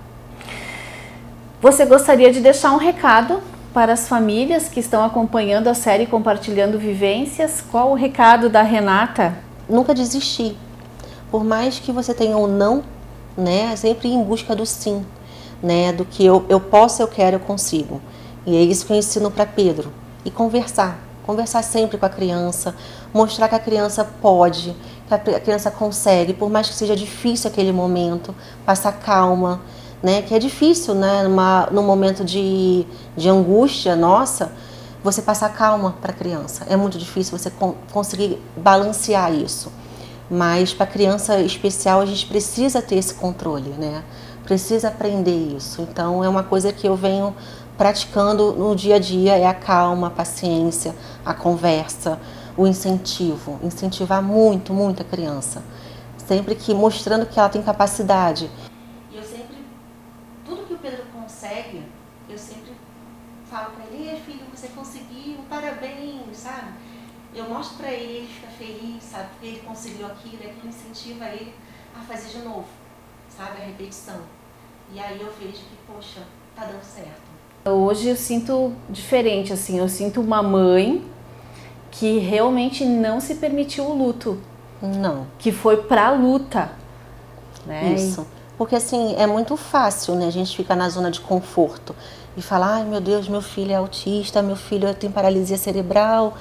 Você 1.62 1.86
gostaria 1.86 2.32
de 2.32 2.40
deixar 2.40 2.72
um 2.72 2.78
recado 2.78 3.42
para 3.74 3.94
as 3.94 4.08
famílias 4.08 4.70
que 4.70 4.80
estão 4.80 5.04
acompanhando 5.04 5.68
a 5.68 5.74
série 5.74 6.06
Compartilhando 6.06 6.80
Vivências, 6.80 7.64
qual 7.72 7.92
o 7.92 7.96
recado 7.96 8.50
da 8.50 8.62
Renata? 8.62 9.38
Nunca 9.70 9.94
desistir. 9.94 10.58
Por 11.30 11.44
mais 11.44 11.78
que 11.78 11.92
você 11.92 12.14
tenha 12.14 12.38
um 12.38 12.48
não, 12.48 12.84
né, 13.38 13.76
sempre 13.76 14.08
ir 14.08 14.14
em 14.14 14.24
busca 14.24 14.56
do 14.56 14.66
sim, 14.66 15.06
né, 15.62 15.92
do 15.92 16.06
que 16.06 16.26
eu, 16.26 16.46
eu 16.48 16.60
posso, 16.60 17.02
eu 17.02 17.08
quero, 17.08 17.36
eu 17.36 17.40
consigo. 17.40 18.02
E 18.46 18.56
é 18.56 18.62
isso 18.62 18.86
que 18.86 18.94
eu 18.94 18.98
ensino 18.98 19.30
para 19.30 19.46
Pedro. 19.46 19.92
E 20.24 20.32
conversar, 20.32 20.98
conversar 21.26 21.64
sempre 21.64 21.98
com 21.98 22.06
a 22.06 22.10
criança, 22.10 22.74
mostrar 23.14 23.50
que 23.50 23.56
a 23.56 23.60
criança 23.60 24.08
pode, 24.22 24.76
que 25.08 25.14
a 25.14 25.40
criança 25.40 25.72
consegue, 25.72 26.34
por 26.34 26.50
mais 26.50 26.68
que 26.68 26.76
seja 26.76 26.96
difícil 26.96 27.50
aquele 27.50 27.72
momento, 27.72 28.36
passar 28.66 28.92
calma, 28.92 29.62
né? 30.04 30.22
Que 30.22 30.36
é 30.36 30.40
difícil, 30.40 30.94
né? 30.94 31.24
Numa, 31.24 31.68
num 31.72 31.84
momento 31.84 32.26
de, 32.26 32.86
de 33.16 33.30
angústia 33.30 33.96
nossa, 33.96 34.52
você 35.04 35.22
passar 35.22 35.50
calma 35.54 35.96
para 36.02 36.12
a 36.12 36.16
criança. 36.16 36.66
É 36.70 36.76
muito 36.76 36.98
difícil 36.98 37.38
você 37.38 37.50
con 37.50 37.76
conseguir 37.92 38.42
balancear 38.56 39.34
isso. 39.34 39.72
Mas 40.30 40.74
para 40.74 40.86
criança 40.86 41.40
especial 41.40 42.02
a 42.02 42.06
gente 42.06 42.26
precisa 42.26 42.82
ter 42.82 42.96
esse 42.96 43.14
controle, 43.14 43.70
né? 43.72 44.04
Precisa 44.44 44.90
aprender 44.90 45.56
isso. 45.56 45.82
Então 45.82 46.24
é 46.24 46.28
uma 46.28 46.44
coisa 46.44 46.74
que 46.74 46.86
eu 46.86 46.96
venho 46.96 47.34
praticando 47.78 48.54
no 48.54 48.76
dia 48.76 48.96
a 48.96 49.00
dia 49.00 49.38
é 49.38 49.46
a 49.46 49.54
calma, 49.54 50.08
a 50.08 50.10
paciência, 50.10 50.96
a 51.26 51.34
conversa, 51.34 52.20
o 52.58 52.66
incentivo, 52.66 53.60
incentivar 53.64 54.22
muito, 54.22 54.74
muito 54.74 55.04
a 55.04 55.06
criança. 55.06 55.64
Sempre 56.18 56.56
que 56.56 56.74
mostrando 56.74 57.26
que 57.28 57.40
ela 57.40 57.48
tem 57.48 57.62
capacidade. 57.62 58.50
E 59.12 59.16
eu 59.16 59.24
sempre, 59.24 59.58
tudo 60.44 60.66
que 60.66 60.74
o 60.74 60.78
Pedro 60.78 61.04
consegue, 61.14 61.84
eu 62.28 62.38
sempre 62.38 62.74
falo 63.50 63.72
para 63.72 63.86
ele, 63.86 64.20
filho, 64.26 64.42
você 64.54 64.68
conseguiu, 64.70 65.38
parabéns, 65.48 66.36
sabe? 66.36 66.74
Eu 67.34 67.48
mostro 67.48 67.78
para 67.78 67.92
ele, 67.92 68.18
ele 68.18 68.28
fica 68.28 68.48
feliz, 68.48 69.04
sabe? 69.04 69.30
Porque 69.34 69.46
ele 69.46 69.60
conseguiu 69.60 70.08
aquilo, 70.08 70.38
aquilo 70.38 70.68
incentiva 70.68 71.26
ele 71.28 71.54
a 71.96 72.02
fazer 72.02 72.30
de 72.30 72.44
novo, 72.44 72.66
sabe? 73.30 73.62
A 73.62 73.66
repetição. 73.66 74.20
E 74.92 75.00
aí 75.00 75.22
eu 75.22 75.32
vejo 75.40 75.54
que, 75.54 75.78
poxa, 75.86 76.22
tá 76.56 76.66
dando 76.66 76.84
certo. 76.84 77.28
Hoje 77.66 78.08
eu 78.08 78.16
sinto 78.16 78.74
diferente, 78.90 79.54
assim, 79.54 79.78
eu 79.78 79.88
sinto 79.88 80.22
uma 80.22 80.42
mãe 80.42 81.06
que 81.98 82.20
realmente 82.20 82.86
não 82.86 83.20
se 83.20 83.36
permitiu 83.36 83.86
o 83.86 83.98
luto. 83.98 84.38
Não. 84.82 85.26
Que 85.40 85.52
foi 85.52 85.78
pra 85.78 86.12
luta. 86.12 86.70
Né? 87.66 87.96
Isso. 87.96 88.26
Porque 88.56 88.76
assim, 88.76 89.16
é 89.18 89.26
muito 89.26 89.58
fácil, 89.58 90.16
né? 90.16 90.28
A 90.28 90.32
gente 90.32 90.56
fica 90.56 90.76
na 90.76 90.90
zona 90.90 91.10
de 91.10 91.20
conforto 91.20 91.96
e 92.36 92.42
falar, 92.42 92.76
ai 92.76 92.86
meu 92.86 93.02
Deus, 93.02 93.28
meu 93.28 93.42
filho 93.42 93.72
é 93.72 93.76
autista, 93.76 94.44
meu 94.44 94.56
filho 94.56 94.94
tem 94.94 95.10
paralisia 95.10 95.58
cerebral 95.58 96.36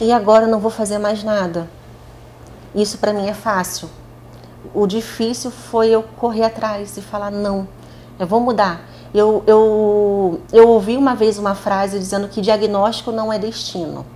e 0.00 0.12
agora 0.12 0.46
não 0.46 0.60
vou 0.60 0.70
fazer 0.70 0.98
mais 0.98 1.24
nada. 1.24 1.68
Isso 2.72 2.98
para 2.98 3.12
mim 3.12 3.26
é 3.26 3.34
fácil. 3.34 3.90
O 4.72 4.86
difícil 4.86 5.50
foi 5.50 5.88
eu 5.88 6.04
correr 6.16 6.44
atrás 6.44 6.96
e 6.96 7.02
falar, 7.02 7.32
não, 7.32 7.66
eu 8.16 8.28
vou 8.28 8.40
mudar. 8.40 8.88
Eu, 9.12 9.42
eu, 9.44 10.40
eu 10.52 10.68
ouvi 10.68 10.96
uma 10.96 11.16
vez 11.16 11.36
uma 11.36 11.56
frase 11.56 11.98
dizendo 11.98 12.28
que 12.28 12.40
diagnóstico 12.40 13.10
não 13.10 13.32
é 13.32 13.38
destino. 13.40 14.06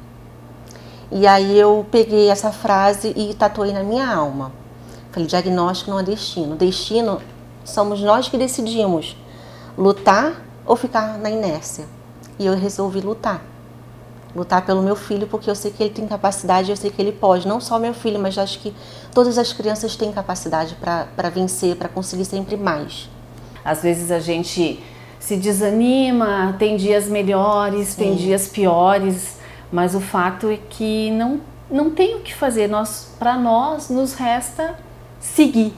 E 1.17 1.29
aí 1.29 1.57
eu 1.57 1.87
peguei 1.93 2.29
essa 2.29 2.51
frase 2.51 3.15
e 3.17 3.33
tatuei 3.35 3.73
na 3.73 3.85
minha 3.85 4.05
alma. 4.05 4.51
Falei, 5.13 5.29
diagnóstico 5.29 5.93
não 5.93 6.01
é 6.01 6.03
destino. 6.03 6.57
Destino 6.57 7.23
somos 7.65 8.01
nós 8.01 8.29
que 8.29 8.37
decidimos 8.37 9.17
lutar 9.79 10.43
ou 10.67 10.75
ficar 10.75 11.17
na 11.19 11.31
inércia. 11.31 11.85
E 12.37 12.45
eu 12.45 12.57
resolvi 12.57 13.01
lutar. 13.01 13.41
Lutar 14.35 14.67
pelo 14.67 14.83
meu 14.83 14.97
filho, 14.97 15.29
porque 15.29 15.49
eu 15.49 15.55
sei 15.55 15.71
que 15.71 15.85
ele 15.85 15.95
tem 15.95 16.05
capacidade, 16.05 16.71
eu 16.71 16.77
sei 16.77 16.91
que 16.91 17.01
ele 17.01 17.13
pode. 17.13 17.47
Não 17.47 17.61
só 17.61 17.79
meu 17.79 17.95
filho, 17.95 18.19
mas 18.19 18.37
acho 18.37 18.59
que 18.59 18.75
todas 19.15 19.39
as 19.39 19.53
crianças 19.53 19.95
têm 19.95 20.11
capacidade 20.11 20.75
para 20.75 21.31
vencer, 21.31 21.77
para 21.77 21.89
conseguir 21.89 22.25
sempre 22.25 22.57
mais. 22.57 23.09
Às 23.65 23.83
vezes 23.83 24.11
a 24.11 24.19
gente 24.19 24.83
se 25.21 25.37
desanima, 25.37 26.57
tem 26.59 26.77
dias 26.77 27.07
melhores, 27.07 27.91
Sim. 27.91 27.97
tem 27.99 28.17
dias 28.17 28.49
piores 28.49 29.34
mas 29.75 29.93
o 29.97 30.01
fato 30.01 30.49
é 30.49 30.57
que 30.71 31.11
não, 31.11 31.41
não 31.69 31.91
tem 31.91 32.15
o 32.15 32.21
que 32.21 32.33
fazer. 32.33 32.69
Nós, 32.69 33.13
para 33.19 33.37
nós, 33.37 33.91
nos 33.91 34.15
resta 34.15 34.77
seguir. 35.19 35.75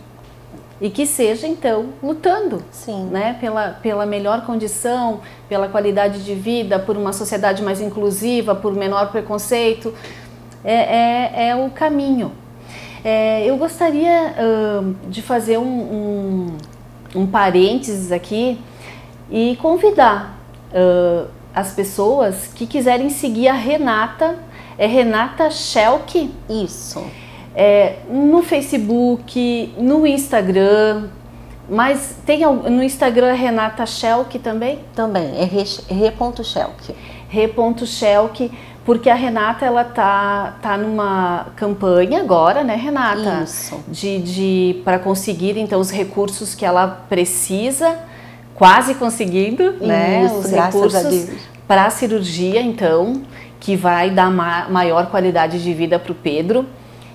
E 0.79 0.91
que 0.91 1.07
seja, 1.07 1.47
então, 1.47 1.87
lutando 2.03 2.63
Sim. 2.71 3.07
Né? 3.07 3.39
Pela, 3.41 3.71
pela 3.71 4.05
melhor 4.05 4.45
condição, 4.45 5.23
pela 5.49 5.67
qualidade 5.69 6.23
de 6.23 6.35
vida, 6.35 6.79
por 6.79 6.95
uma 6.95 7.15
sociedade 7.15 7.63
mais 7.63 7.81
inclusiva, 7.81 8.55
por 8.55 8.75
menor 8.75 9.11
preconceito. 9.11 9.95
É, 10.63 10.75
é, 10.75 11.49
é 11.49 11.57
o 11.57 11.71
caminho. 11.71 12.33
É, 13.03 13.47
eu 13.47 13.57
gostaria 13.57 14.35
uh, 14.37 14.95
de 15.09 15.23
fazer 15.23 15.57
um, 15.57 15.65
um, 15.65 16.57
um 17.15 17.27
parênteses 17.27 18.13
aqui 18.13 18.61
e 19.31 19.57
convidar 19.57 20.39
uh, 20.71 21.31
as 21.57 21.73
pessoas 21.73 22.51
que 22.55 22.67
quiserem 22.67 23.09
seguir 23.09 23.49
a 23.49 23.55
Renata, 23.55 24.39
é 24.77 24.87
Renata 24.87 25.51
Schelke. 25.51 26.31
Isso. 26.51 27.03
É, 27.55 28.01
no 28.11 28.43
Facebook, 28.43 29.75
no 29.79 30.07
Instagram, 30.07 31.09
mas 31.67 32.15
tem 32.27 32.45
no 32.45 32.83
Instagram 32.83 33.33
Renata 33.33 33.87
Schelke 33.87 34.39
também? 34.39 34.81
Também, 34.95 35.33
é 35.39 35.45
re.schelke. 35.45 36.95
Re.schelke, 37.31 38.53
porque 38.85 39.09
a 39.09 39.15
Renata 39.15 39.65
ela 39.65 39.83
tá, 39.83 40.59
tá 40.61 40.77
numa 40.77 41.47
campanha 41.57 42.21
agora, 42.21 42.63
né, 42.63 42.77
Renata? 42.77 43.45
Isso. 43.45 43.83
De, 43.89 44.19
de 44.19 44.83
para 44.85 44.99
conseguir 44.99 45.57
então 45.57 45.81
os 45.81 45.91
recursos 45.91 46.55
que 46.55 46.67
ela 46.67 46.87
precisa 47.09 47.99
quase 48.57 48.95
conseguindo, 48.95 49.73
né, 49.75 50.25
Isso, 50.25 50.39
os 50.39 50.51
recursos 50.51 51.29
para 51.69 51.87
a 51.87 51.91
cirurgia, 51.91 52.61
então, 52.61 53.23
que 53.61 53.77
vai 53.77 54.11
dar 54.11 54.31
ma 54.31 54.69
maior 54.69 55.07
qualidade 55.11 55.63
de 55.63 55.75
vida 55.75 55.99
para 55.99 56.13
o 56.13 56.15
Pedro. 56.15 56.67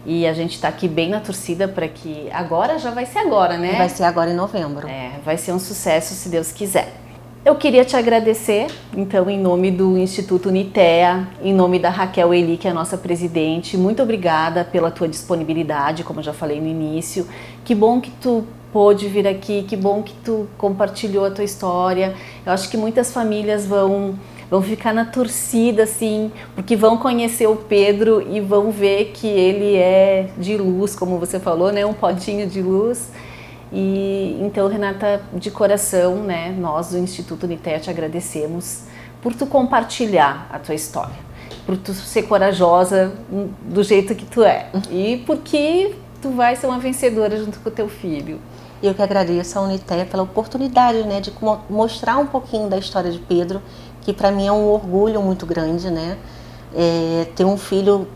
E 0.05 0.25
a 0.25 0.33
gente 0.33 0.55
está 0.55 0.67
aqui 0.67 0.87
bem 0.87 1.09
na 1.09 1.19
torcida 1.19 1.67
para 1.67 1.87
que 1.87 2.27
agora 2.31 2.79
já 2.79 2.89
vai 2.89 3.05
ser 3.05 3.19
agora, 3.19 3.57
né? 3.57 3.75
Vai 3.77 3.89
ser 3.89 4.03
agora 4.03 4.31
em 4.31 4.35
novembro. 4.35 4.87
É, 4.87 5.11
vai 5.23 5.37
ser 5.37 5.51
um 5.51 5.59
sucesso 5.59 6.15
se 6.15 6.27
Deus 6.27 6.51
quiser. 6.51 7.01
Eu 7.43 7.55
queria 7.55 7.83
te 7.83 7.95
agradecer, 7.95 8.67
então, 8.95 9.27
em 9.27 9.39
nome 9.39 9.71
do 9.71 9.97
Instituto 9.97 10.49
Unitea, 10.49 11.27
em 11.41 11.53
nome 11.53 11.79
da 11.79 11.89
Raquel 11.89 12.33
Eli, 12.33 12.55
que 12.55 12.67
é 12.67 12.71
a 12.71 12.73
nossa 12.73 12.97
presidente. 12.97 13.77
Muito 13.77 14.01
obrigada 14.01 14.63
pela 14.63 14.91
tua 14.91 15.07
disponibilidade, 15.07 16.03
como 16.03 16.19
eu 16.19 16.23
já 16.23 16.33
falei 16.33 16.59
no 16.61 16.67
início. 16.67 17.27
Que 17.63 17.73
bom 17.73 17.99
que 17.99 18.11
tu 18.11 18.45
pôde 18.71 19.07
vir 19.07 19.27
aqui, 19.27 19.63
que 19.63 19.75
bom 19.75 20.01
que 20.01 20.13
tu 20.23 20.47
compartilhou 20.57 21.25
a 21.25 21.31
tua 21.31 21.43
história. 21.43 22.13
Eu 22.45 22.51
acho 22.51 22.69
que 22.69 22.77
muitas 22.77 23.11
famílias 23.11 23.65
vão 23.65 24.15
vão 24.51 24.61
ficar 24.61 24.93
na 24.93 25.05
torcida 25.05 25.83
assim, 25.83 26.29
porque 26.53 26.75
vão 26.75 26.97
conhecer 26.97 27.47
o 27.47 27.55
Pedro 27.55 28.21
e 28.21 28.41
vão 28.41 28.69
ver 28.69 29.13
que 29.13 29.25
ele 29.25 29.77
é 29.77 30.29
de 30.37 30.57
luz, 30.57 30.93
como 30.93 31.17
você 31.17 31.39
falou, 31.39 31.71
né, 31.71 31.85
um 31.85 31.93
potinho 31.93 32.45
de 32.45 32.61
luz. 32.61 33.11
E 33.71 34.37
então, 34.41 34.67
Renata, 34.67 35.21
de 35.33 35.49
coração, 35.49 36.17
né, 36.17 36.53
nós 36.59 36.89
do 36.89 36.97
Instituto 36.97 37.45
Unitea 37.45 37.79
te 37.79 37.89
agradecemos 37.89 38.83
por 39.21 39.33
tu 39.33 39.45
compartilhar 39.45 40.49
a 40.51 40.59
tua 40.59 40.75
história, 40.75 41.15
por 41.65 41.77
tu 41.77 41.93
ser 41.93 42.23
corajosa 42.23 43.13
do 43.61 43.81
jeito 43.83 44.13
que 44.13 44.25
tu 44.25 44.43
é 44.43 44.67
e 44.91 45.23
porque 45.25 45.95
tu 46.21 46.29
vai 46.31 46.57
ser 46.57 46.67
uma 46.67 46.79
vencedora 46.79 47.37
junto 47.37 47.57
com 47.61 47.69
o 47.69 47.71
teu 47.71 47.87
filho. 47.87 48.39
E 48.81 48.87
eu 48.87 48.95
que 48.95 49.01
agradeço 49.01 49.59
a 49.59 49.61
Unitea 49.61 50.05
pela 50.05 50.23
oportunidade, 50.23 51.03
né, 51.03 51.21
de 51.21 51.31
mostrar 51.69 52.17
um 52.17 52.25
pouquinho 52.25 52.67
da 52.67 52.77
história 52.77 53.11
de 53.11 53.19
Pedro, 53.19 53.61
que 54.01 54.11
para 54.11 54.31
mim 54.31 54.47
é 54.47 54.51
um 54.51 54.67
orgulho 54.69 55.21
muito 55.21 55.45
grande, 55.45 55.91
né, 55.91 56.17
é, 56.75 57.27
ter 57.35 57.45
um 57.45 57.57
filho 57.57 58.07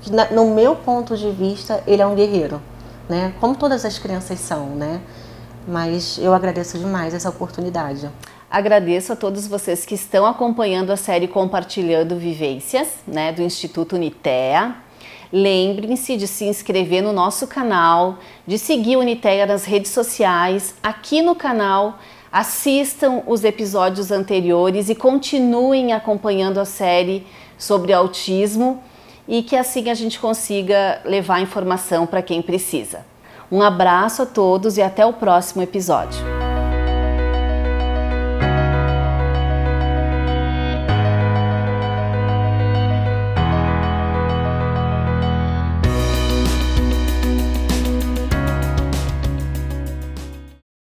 que, 0.00 0.10
no 0.32 0.54
meu 0.54 0.76
ponto 0.76 1.16
de 1.16 1.30
vista, 1.30 1.82
ele 1.86 2.00
é 2.00 2.06
um 2.06 2.14
guerreiro, 2.14 2.62
né, 3.08 3.34
como 3.40 3.56
todas 3.56 3.84
as 3.84 3.98
crianças 3.98 4.38
são, 4.38 4.66
né, 4.66 5.00
mas 5.66 6.18
eu 6.18 6.32
agradeço 6.32 6.78
demais 6.78 7.12
essa 7.12 7.28
oportunidade. 7.28 8.08
Agradeço 8.48 9.12
a 9.12 9.16
todos 9.16 9.48
vocês 9.48 9.84
que 9.84 9.96
estão 9.96 10.24
acompanhando 10.24 10.92
a 10.92 10.96
série 10.96 11.26
Compartilhando 11.26 12.16
Vivências, 12.16 12.86
né, 13.04 13.32
do 13.32 13.42
Instituto 13.42 13.96
Unitea. 13.96 14.85
Lembrem-se 15.38 16.16
de 16.16 16.26
se 16.26 16.46
inscrever 16.46 17.02
no 17.02 17.12
nosso 17.12 17.46
canal, 17.46 18.16
de 18.46 18.58
seguir 18.58 18.96
o 18.96 19.00
Uniteia 19.00 19.44
nas 19.44 19.66
redes 19.66 19.90
sociais, 19.90 20.74
aqui 20.82 21.20
no 21.20 21.34
canal. 21.34 21.98
Assistam 22.32 23.22
os 23.26 23.44
episódios 23.44 24.10
anteriores 24.10 24.88
e 24.88 24.94
continuem 24.94 25.92
acompanhando 25.92 26.58
a 26.58 26.64
série 26.64 27.26
sobre 27.58 27.92
autismo 27.92 28.82
e 29.28 29.42
que 29.42 29.56
assim 29.56 29.90
a 29.90 29.94
gente 29.94 30.18
consiga 30.18 31.02
levar 31.04 31.42
informação 31.42 32.06
para 32.06 32.22
quem 32.22 32.40
precisa. 32.40 33.04
Um 33.52 33.60
abraço 33.60 34.22
a 34.22 34.26
todos 34.26 34.78
e 34.78 34.82
até 34.82 35.04
o 35.04 35.12
próximo 35.12 35.60
episódio. 35.60 36.45